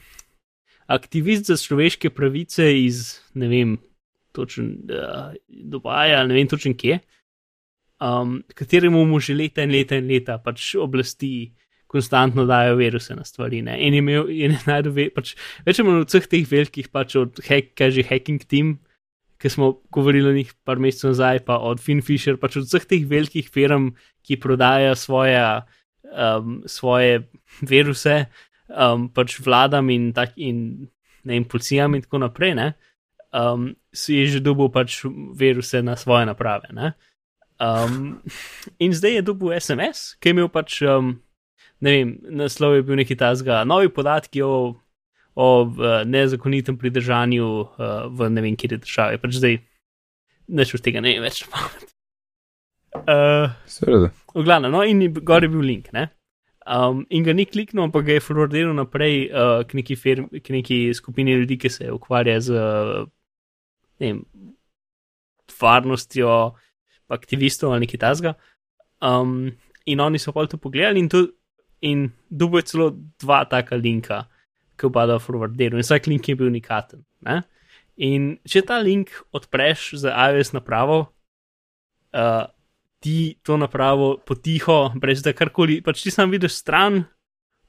[0.87, 3.77] aktivist za človeške pravice iz ne vem,
[4.37, 7.01] točen uh, Dubaja, ne vem točen kje
[7.99, 11.53] um, kateremu mu že leta in leta in leta pač oblasti
[11.87, 13.61] konstantno dajo viruse na stvari.
[13.61, 13.77] Ne?
[13.79, 15.35] In je imel, je najdel, ve- pač,
[15.65, 18.75] več ali manj od vseh teh velikih, pač od hack, kaže hacking team,
[19.39, 23.07] ki smo govorili o njih par mesecev nazaj, pa od Finfisher, pač od vseh teh
[23.07, 25.39] velikih firm, ki prodajajo svoje,
[26.11, 27.23] um, svoje
[27.63, 28.25] viruse,
[28.67, 30.91] um, pač vladam in, tak, in
[31.23, 32.51] ne vem, policijam in tako naprej.
[32.59, 32.73] Ne?
[33.33, 35.03] Um, si je že dobil pač
[35.35, 36.71] viruse na svoje naprave.
[36.71, 36.95] Ne?
[37.59, 38.21] Um,
[38.79, 41.17] in zdaj je dobil SMS, ki je imel pač, um,
[41.81, 44.77] ne vem, naslov je bil neki tasga, novi podatki o,
[45.35, 49.21] o uh, nezakonitem pridržanju uh, v ne vem, kjer je državi.
[49.21, 49.57] Pač zdaj,
[50.47, 51.43] neč od tega ne vem več.
[53.03, 54.13] uh, Seveda.
[54.37, 56.13] v glavnem, no in gor je bil link, ne.
[56.67, 60.51] Um, in ga ni kliknil, ampak ga je forwardiral naprej uh, k, neki firm, k
[60.51, 63.07] neki skupini ljudi, ki se ukvarja z uh,
[63.99, 64.21] vem,
[65.61, 66.29] varnostjo
[67.07, 68.33] aktivistov ali nekaj tasga.
[69.01, 69.51] Um,
[69.85, 71.09] in oni so pa to pogledali in,
[71.81, 74.25] in je celo dva taka linka,
[74.77, 75.79] ki oba da forwardiral.
[75.79, 77.05] In vsak link je bil unikaten.
[77.21, 77.41] Ne?
[77.97, 81.07] In če ta link odpreš za iOS napravo,
[82.13, 82.45] uh,
[82.99, 87.03] ti to napravo potiho, brez da karkoli, pač ti sam vidiš stran,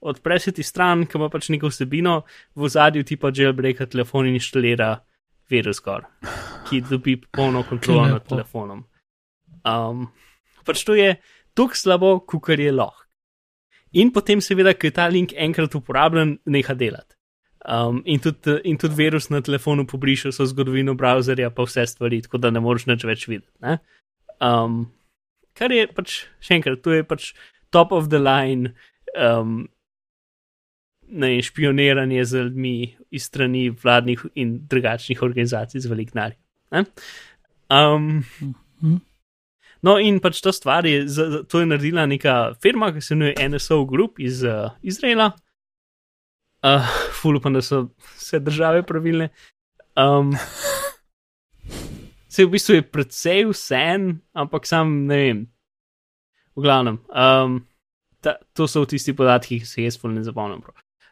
[0.00, 2.22] odpreš ti stran, ki ima pač neko vsebino,
[2.56, 4.98] v zadju ti pa jailbreaka telefon in inštalira
[5.50, 6.06] virus gor,
[6.68, 8.84] ki dobi polno kontrolo nad telefonom.
[9.66, 10.08] Um,
[10.64, 11.16] pač to je
[11.56, 13.04] tako slabo, kot je lahko.
[13.96, 17.16] In potem, seveda, ko je ta link enkrat uporabljen, neha delati.
[17.68, 22.20] Um, in, tudi, in tudi virus na telefonu pobriše so zgodovino browserja, pa vse stvari,
[22.22, 23.78] tako da ne moreš nič več videti.
[24.44, 24.84] Um,
[25.58, 27.32] kar je pač, še enkrat, to je pač
[27.74, 28.74] top of the line,
[29.16, 29.66] um,
[31.10, 36.34] ne špioniranje z ljudmi iz strani vladnih in drugačnih organizacij z velik denar.
[37.70, 38.24] Um,
[39.82, 41.04] no, in pač to stvar je,
[41.48, 45.32] to je naredila neka firma, ki se imenuje NSO Group iz uh, Izraela.
[46.64, 46.88] Uh,
[47.20, 47.86] ful upam, da so
[48.16, 49.28] vse države pravilne.
[49.96, 50.34] Um,
[52.28, 53.84] se v bistvu je predvsej vse,
[54.32, 55.46] ampak sam ne vem.
[56.58, 57.60] V glavnem, um,
[58.20, 60.64] ta, to so tisti podatki, ki se jaz ful ne zapomnim.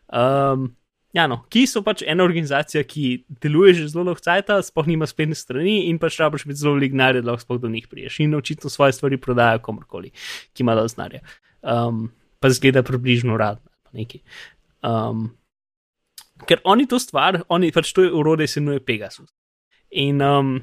[0.07, 0.69] Um,
[1.17, 5.09] ja, no, ki so pač ena organizacija, ki deluje že zelo dolgo časa, spoh nima
[5.09, 8.71] spletne strani in pač rabiš biti zelo lignarje, da lahko do njih priješ in očitno
[8.71, 10.13] svoje stvari prodajo komorkoli,
[10.53, 11.25] ki ima dovolj znanja.
[11.63, 13.59] Um, pa zgleda približno rad.
[13.97, 14.21] Nekaj.
[14.85, 15.31] Um,
[16.47, 19.33] ker oni to stvar, oni pač to urode, se imenuje Pegasus.
[19.91, 20.59] In um,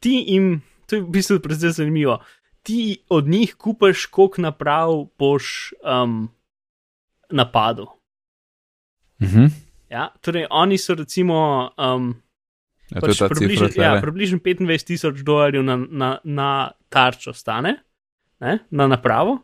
[0.00, 2.20] ti jim, to je v bistvu predvsej zanimivo,
[2.66, 6.26] ti od njih kupaš, koliko naprav boš um,
[7.30, 7.95] napadel.
[9.22, 9.52] Mhm.
[9.90, 11.70] Ja, torej, oni so recimo.
[11.78, 12.14] Um,
[12.86, 16.50] Ja, pač približno ja, približn 25 tisoč dolarjev na, na, na
[16.86, 17.82] tarčo stane,
[18.38, 19.40] ne, na napravo.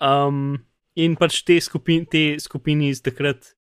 [0.00, 0.58] Um,
[1.00, 3.54] in pač te, skupin, te skupini iz takrat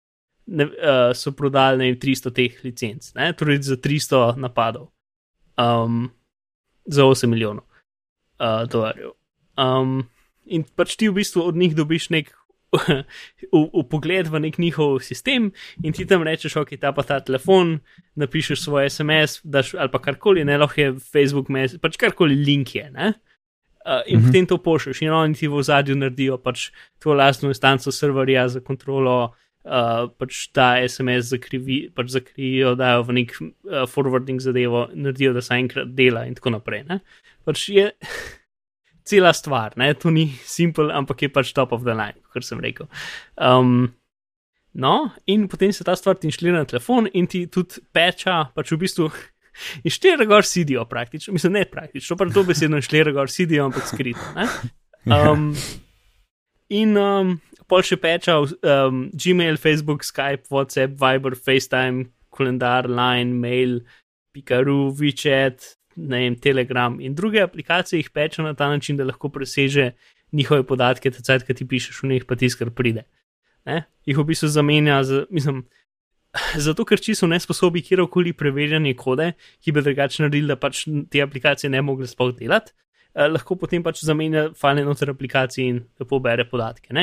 [0.51, 3.31] ne, uh, so prodali ne, 300 teh licenc, ne?
[3.37, 4.89] torej za 300 napadov,
[5.55, 6.09] um,
[6.83, 7.63] za 8 milijonov
[8.43, 9.15] uh, dolarjev.
[9.59, 10.03] Um,
[10.51, 12.35] in pač ti v bistvu od njih dobiš nek.
[13.73, 15.49] V pogled v nek njihov sistem,
[15.83, 17.79] in ti tam rečeš, ok, ta pa ta telefon,
[18.19, 22.75] napišeš svoj SMS, daš, ali pa karkoli, ne lahko je Facebook, mes, pač karkoli link
[22.75, 22.89] je.
[22.89, 24.27] Uh, in -huh.
[24.27, 28.59] potem to pošlješ, in oni ti v zadju naredijo pač tvojo lastno instanco serverja za
[28.59, 29.33] kontrolo
[29.65, 35.41] uh, pač ta SMS zakrivi, pač zakrivijo, dajo v nek uh, forwarding zadevo, naredijo, da
[35.41, 36.83] se enkrat dela in tako naprej.
[36.89, 36.99] Ne?
[37.45, 37.91] Pač je
[39.09, 39.91] cela stvar, ne?
[39.97, 42.89] to ni simpel, ampak je pač top of the line, kot sem rekel.
[43.35, 43.89] Um,
[44.73, 48.73] no, in potem se ta stvar ti inštalira na telefon in ti tudi peča, pač
[48.75, 49.11] v bistvu.
[49.83, 53.89] In štiri gor sidijo praktično, mislim, ne praktično, pač to besedno štiri gor sidijo, ampak
[53.89, 54.23] skrito.
[55.03, 55.49] Um,
[56.71, 57.33] in um,
[57.67, 63.81] pol še peča um, Gmail, Facebook, Skype, WhatsApp, Viber, FaceTime, kalendar, Line, Mail,
[64.31, 65.73] Pikaru, WeChat,
[66.07, 69.91] vem, Telegram in druge aplikacije jih peča na ta način, da lahko preseže
[70.31, 73.05] njihove podatke, te cajt, ki ti pišeš v njih, pa tiskar pride.
[73.65, 73.83] Ne?
[74.05, 75.63] Jih v bistvu zamenja z, mislim,
[76.67, 79.31] zato ker čisto nesposobi kjerkoli preverjanje kode,
[79.63, 82.75] ki bi drugače naredili, da pač te aplikacije ne mogle sploh delati.
[83.17, 86.93] Eh, lahko potem pač zamenja file noter aplikacije in lepo bere podatke.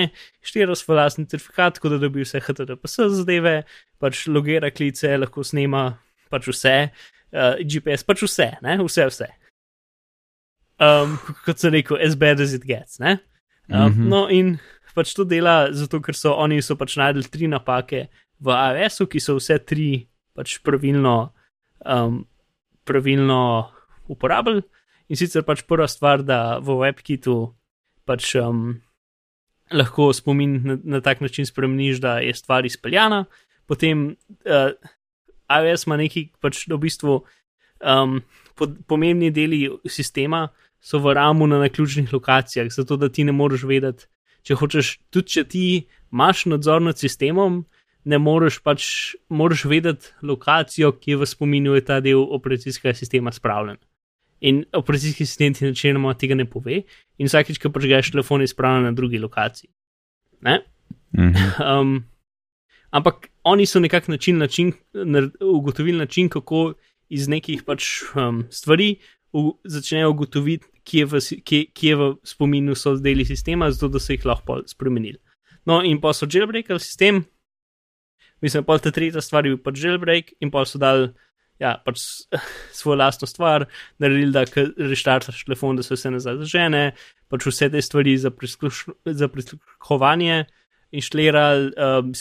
[0.41, 3.65] Štiri svoj vlastni certifikat, tako da dobi vse HTTPS zadeve,
[3.99, 5.99] pač logira klice, lahko snema
[6.31, 6.77] pač vse,
[7.33, 8.77] uh, eh, GPS pač vse, ne?
[8.83, 9.29] vse, vse.
[10.79, 11.17] Um,
[11.47, 13.01] kot sem rekel, as bad as it gets.
[13.01, 13.19] Um,
[13.69, 14.09] mm -hmm.
[14.13, 14.59] No, in
[14.95, 18.09] pač to dela zato, ker so oni so pač najdel tri napake
[18.41, 21.33] v iOS-u, ki so vse tri pač pravilno,
[21.85, 22.25] um,
[22.85, 23.73] pravilno
[24.09, 24.63] uporabljali.
[25.09, 27.55] In sicer pač prva stvar, da v WebKitu
[28.07, 28.81] pač um,
[29.73, 33.25] lahko spomin na, na tak način spremeniš, da je stvar izpeljana,
[33.67, 34.17] potem
[34.47, 34.73] uh,
[35.51, 37.21] iOS ima neki pač v bistvu
[37.81, 38.21] um,
[38.55, 40.49] pod, pomembni deli sistema,
[40.81, 44.07] so v ramu na ključnih lokacijah, zato da ti ne moreš vedeti,
[44.47, 45.65] če hočeš, tudi če ti
[46.13, 47.65] imaš nadzor nad sistemom.
[48.07, 48.85] Ne moreš pač,
[49.27, 53.81] moraš vedeti lokacijo, ki je v spominu je ta del operacijskega sistema spravljen.
[54.47, 56.85] In operacijski sistem ti načeloma tega ne pove,
[57.19, 59.73] in vsakeč, ko prežgeš telefon, je spravljen na drugi lokaciji.
[60.39, 60.55] Mm
[61.19, 61.59] -hmm.
[61.81, 62.05] um,
[62.97, 64.73] ampak oni so nekako način, način,
[65.41, 66.75] ugotovili način, kako
[67.09, 67.85] iz nekih pač,
[68.15, 68.97] um, stvari
[69.33, 74.15] v, začnejo ugotoviti, kje v, kje, kje v spominu so deli sistema, zato da so
[74.15, 75.19] jih lahko spremenili.
[75.67, 77.25] No, in pa so jailbreakali sistem,
[78.43, 81.11] mislim, pa ta tretja stvar je bil pač jailbreak, in pa so dali
[81.63, 82.03] ja, pač
[82.79, 83.67] svojo lastno stvar,
[84.03, 84.45] naredili, da
[84.91, 86.85] reštartaš telefon, da se vse nazaj zažene,
[87.33, 88.33] pač vse te stvari za
[89.29, 90.45] prisluškovanje
[90.97, 92.13] inštalirali um,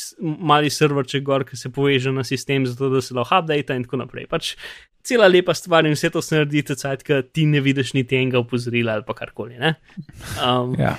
[0.46, 4.02] mali serverček gor, ki se poveže na sistem, zato da se lahko update in tako
[4.04, 4.28] naprej.
[4.32, 4.54] Pač
[5.06, 8.42] cela lepa stvar in vse to se naredi, tecajt, ki ti ne vidiš niti enega
[8.42, 9.60] opozorila ali pa karkoli.
[9.62, 9.76] ne.
[10.42, 10.96] Um, Ja,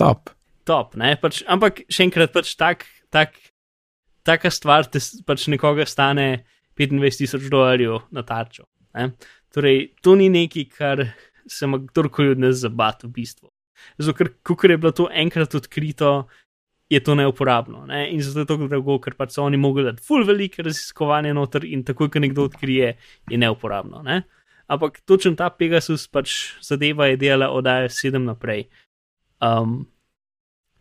[0.00, 0.32] top.
[0.64, 1.14] top, ne?
[1.20, 3.36] Pač, ampak še enkrat, pač tak, tak,
[4.24, 6.44] taka stvar te pač nekoga stane
[6.78, 8.64] 25 tisoč dolarjev na tarčo.
[8.96, 9.12] Ne?
[9.52, 11.04] Torej, to ni nekaj, kar
[11.48, 13.50] se ima kdorkoli od nas zabat v bistvu.
[13.98, 16.28] Zato, ker je bilo to enkrat odkrito,
[16.92, 17.86] je to neuporabno.
[17.86, 18.10] Ne?
[18.12, 21.64] In zato je to drago, ker pač so oni mogli dati full velike raziskovanje noter
[21.64, 22.96] in takoj, ko nekdo odkrije,
[23.30, 24.02] je neuporabno.
[24.04, 24.22] Ne?
[24.68, 28.66] Ampak točen ta Pegasus pač zadeva je delala od AS7 naprej.
[29.42, 29.86] Um,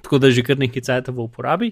[0.03, 1.72] tako da že kar nekaj cajta v uporabi,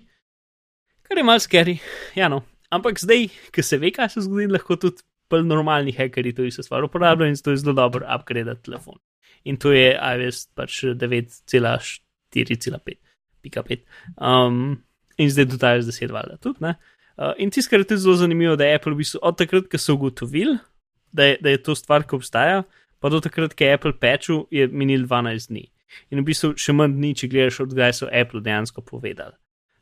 [1.03, 1.75] kar je malce scary,
[2.15, 2.43] ja no.
[2.71, 6.63] Ampak zdaj, ki se ve, kaj se zgodi, lahko tudi bolj normalni hackerji to isto
[6.63, 8.95] stvar uporabljajo in zato je zelo dobro upgrade telefon.
[9.43, 13.08] In to je iOS pač 9,4,5.
[14.17, 14.83] Um,
[15.17, 15.45] in zdaj
[15.77, 16.75] iOS 10 valjda tudi, ne.
[17.19, 19.67] Uh, in tisto, kar je tudi zelo zanimivo, da je Apple v bistvu od takrat,
[19.67, 20.57] ko so ugotovili,
[21.11, 22.63] da je, da je to stvar, ki obstaja,
[22.99, 25.65] pa do takrat, ko je Apple pečil, je minil 12 dni.
[26.13, 29.35] In v bistvu še manj dni, če gledaš, odkdaj so Apple dejansko povedali.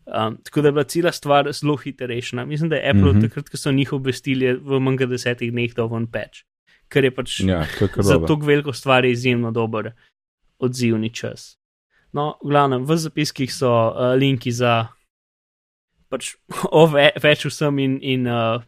[0.07, 2.45] Um, tako da je bila cela stvar zelo hitra rešena.
[2.45, 3.15] Mislim, da je Apple mm.
[3.15, 3.21] -hmm.
[3.21, 6.45] takrat, ko so njih obvestili, v manj kot desetih dneh dal ven peč,
[6.87, 9.91] kar je pač Ja, to za to veliko stvar je izjemno dober
[10.59, 11.56] odzivni čas.
[12.17, 14.89] No, v glavnem, v zapiskih so uh, linki za
[16.09, 16.33] pač
[16.79, 18.63] o ve, več vsem in, in uh,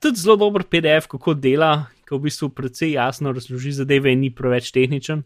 [0.00, 4.32] tudi zelo dober PDF, kako dela, ki v bistvu precej jasno razloži zadeve in ni
[4.32, 5.24] preveč tehničen.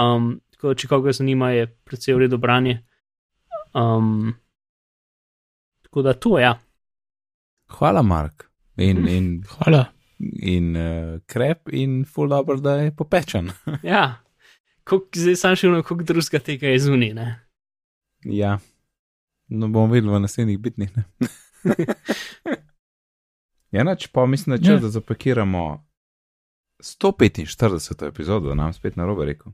[0.00, 2.80] Um, tako da, če koga zanima, je precej v redu branje.
[3.76, 4.34] Um,
[5.86, 6.56] tako da to, ja.
[7.76, 8.48] Hvala, Mark.
[8.76, 9.86] In, in, Hvala.
[10.18, 13.52] in uh, krep, in full dobro, da je popečen.
[13.82, 14.04] ja.
[14.84, 17.28] Kolik, zdaj sem še nekaj drugega tega je zunaj, ne?
[18.24, 18.58] ja.
[19.48, 20.90] No, bomo videli v naslednjih bitnih.
[20.96, 21.04] ne.
[23.76, 24.78] ja, noč pa mislim, da če Ja.
[24.80, 25.84] da zapakiramo
[26.82, 28.06] 145.
[28.08, 29.52] epizodo, nam spet na robe rekel.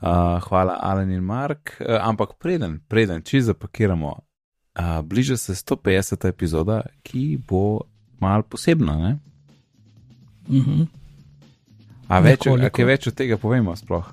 [0.00, 0.06] Uh,
[0.46, 1.76] hvala, Alan in Mark.
[1.80, 4.14] Uh, ampak preden, preden, če zapakiramo,
[4.78, 6.28] uh, bliža se 150.
[6.28, 7.80] epizoda, ki bo
[8.20, 8.96] mal posebna.
[8.96, 9.18] Ne?
[10.48, 10.86] Mhm.
[12.10, 14.08] A več, a kaj več od tega povemo sploh?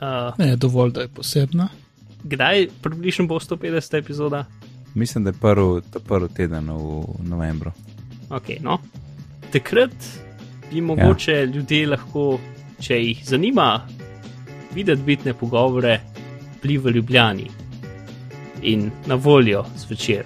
[0.00, 1.68] Uh, Ne, dovolj, da je posebna.
[2.24, 4.44] kdaj približno bo 150 epizoda?
[4.94, 7.72] Mislim, da je prvi, ta prvi teden v novembru.
[8.30, 8.78] Okay, no.
[9.52, 9.94] Takrat
[10.70, 11.44] bi mogoče ja.
[11.44, 12.38] ljudje lahko,
[12.80, 13.86] če jih zanima,
[14.74, 16.00] videti bitne pogovore,
[16.62, 17.50] bili v Ljubljani
[18.62, 20.24] in na voljo zvečer.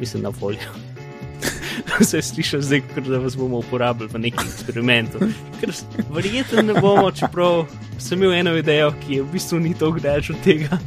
[0.00, 0.85] Mislim, na voljo.
[2.08, 5.18] Se sliši zdaj, kot da vas bomo uporabljali v nekem eksperimentu.
[5.60, 5.72] Ker
[6.14, 7.66] verjetno ne bomo, čeprav
[7.98, 10.78] sem imel eno idejo, ki je v bistvu ni tako daleč od tega.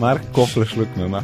[0.00, 1.08] Mark Kofleš luknjo.
[1.08, 1.22] no.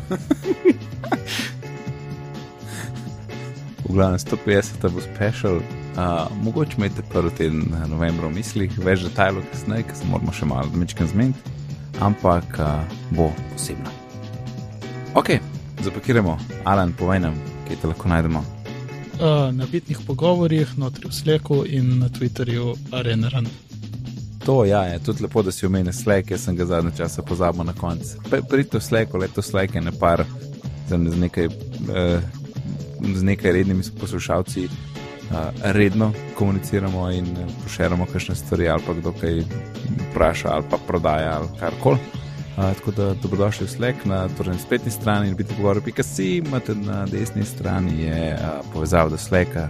[3.88, 5.60] v glavnem 150 bo special.
[5.96, 10.44] Uh, mogoče imate prvi teden novembra v mislih, več detajlov kasneje, ker se moramo še
[10.44, 11.54] malo mečkam zmeniti,
[12.04, 12.84] ampak uh,
[13.16, 13.88] bo posebna.
[15.16, 15.38] Ok,
[15.86, 16.38] zapakiramo.
[16.64, 17.34] Alan, povej nam,
[17.68, 18.42] kje te lahko najdemo.
[19.16, 23.46] Uh, na bitnih pogovorjih, notri v Sleku in na Twitterju Arenaran.
[24.44, 27.64] To ja, je tudi lepo, da si omenil Slack, jaz sem ga zadnje čase pozabil
[27.64, 28.20] na koncu.
[28.48, 30.24] Pridite v Slack, leto Slack je ne par
[30.88, 32.20] z, nekaj, uh,
[33.14, 34.68] z nekaj rednimi poslušalci.
[35.26, 39.42] Uh, redno komuniciramo in uh, pošeramo kakšne stvari, ali pa kdo kaj
[40.10, 41.98] vpraša, ali pa prodaja, ali karkoli.
[42.56, 46.74] Uh, tako da dobrodošli v Slack na, torej na spletni strani in biti pogovor.si, imate
[46.74, 49.68] na desni strani je uh, povezava do Slacka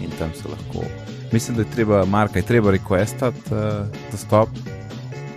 [0.00, 0.84] in tam se lahko.
[1.32, 4.48] Mislim, da je treba, Marka, je treba requestati uh, dostop.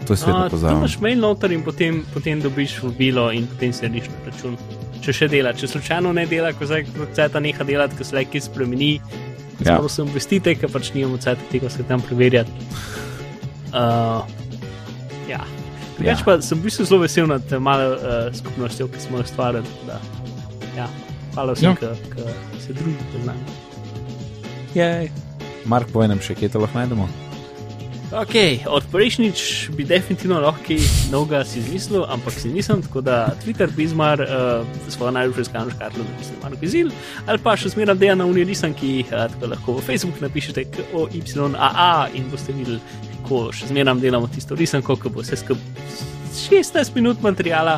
[0.08, 0.78] To je svetno A, Tu pozorno.
[0.78, 4.58] imaš mail noter in potem, potem dobiš vabilo in potem se riš na račun.
[5.02, 8.26] Če še dela, če slučajno ne dela, ko zdaj ceta neha delati, ko se le
[8.26, 9.02] kaj spremeni,
[9.62, 9.72] Ja.
[9.74, 9.78] ja.
[9.78, 12.52] prosim, obvestite, ker pač nimamo ceta tega se tam preverjati.
[13.74, 14.26] Uh,
[15.30, 15.42] ja.
[16.02, 16.26] Drugač Ja.
[16.26, 19.66] pa sem v bistvu zelo vesel nad eh, malo uh, skupnostjo, ki smo jo ustvarili.
[20.74, 20.88] Ja,
[21.36, 21.94] hvala vsem, Ja.
[21.94, 22.26] ki
[22.60, 23.44] se družite z nami.
[24.74, 25.12] Jej.
[25.66, 27.06] Mark, povej nam še, kje to lahko najdemo.
[28.12, 30.82] Ok, od prejšnjič bi definitivno lahko kaj
[31.12, 36.04] novega si izmislil, ampak si nisem, tako da Twitter, Bizmar, uh, svojo najljubšo iskalno škatlo,
[36.04, 36.90] da bi se malo izil,
[37.26, 42.10] ali pa še zmeraj dela na uni risanki, uh, tako lahko v Facebook napišete KOYAA
[42.20, 42.82] in boste videli,
[43.22, 45.96] kako še zmeraj delamo tisto risanko, ko bo vse skupaj
[46.36, 47.78] 16 minut materijala,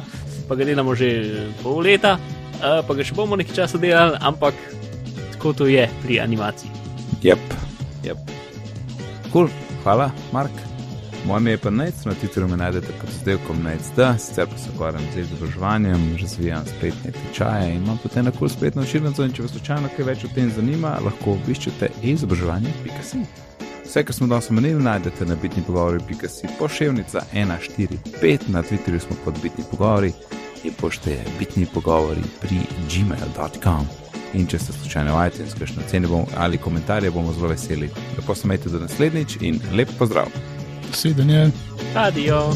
[0.49, 1.11] pa ga delamo že
[1.61, 2.15] pol leta,
[2.57, 4.57] uh, pa ga še bomo nekaj časa delali, ampak
[5.35, 6.73] tako to je pri animaciji.
[7.21, 7.53] Jep,
[8.01, 8.17] jep.
[9.29, 9.53] Cool.
[9.83, 10.51] Hvala, Mark.
[11.25, 13.81] Moje ime je pa Nec, na Twitterju me najdete pod oddelkom Nec,
[14.17, 19.27] sicer pa se ukvarjam z izobraževanjem, razvijam spletne tečaje in imam potem nekaj spletno učilnico.
[19.27, 23.25] Če vas slučajno kaj več o tem zanima, lahko obiščete izobraževanje.com.
[23.85, 29.39] Vse, kar smo danes omenili, najdete na bitni pogovori.com, pošiljka 145, na Twitterju smo pod
[29.43, 30.13] bitni pogovori
[30.63, 34.02] in pošteje bitni pogovori pri gmail.com
[34.33, 37.89] in če ste slučajno iTunes, kakšno ceno bomo ali komentarje, bomo zelo veseli.
[38.17, 40.27] Lepo se majte do naslednjič in lep pozdrav.
[40.93, 41.49] Sedanje.
[41.95, 42.53] Adijo.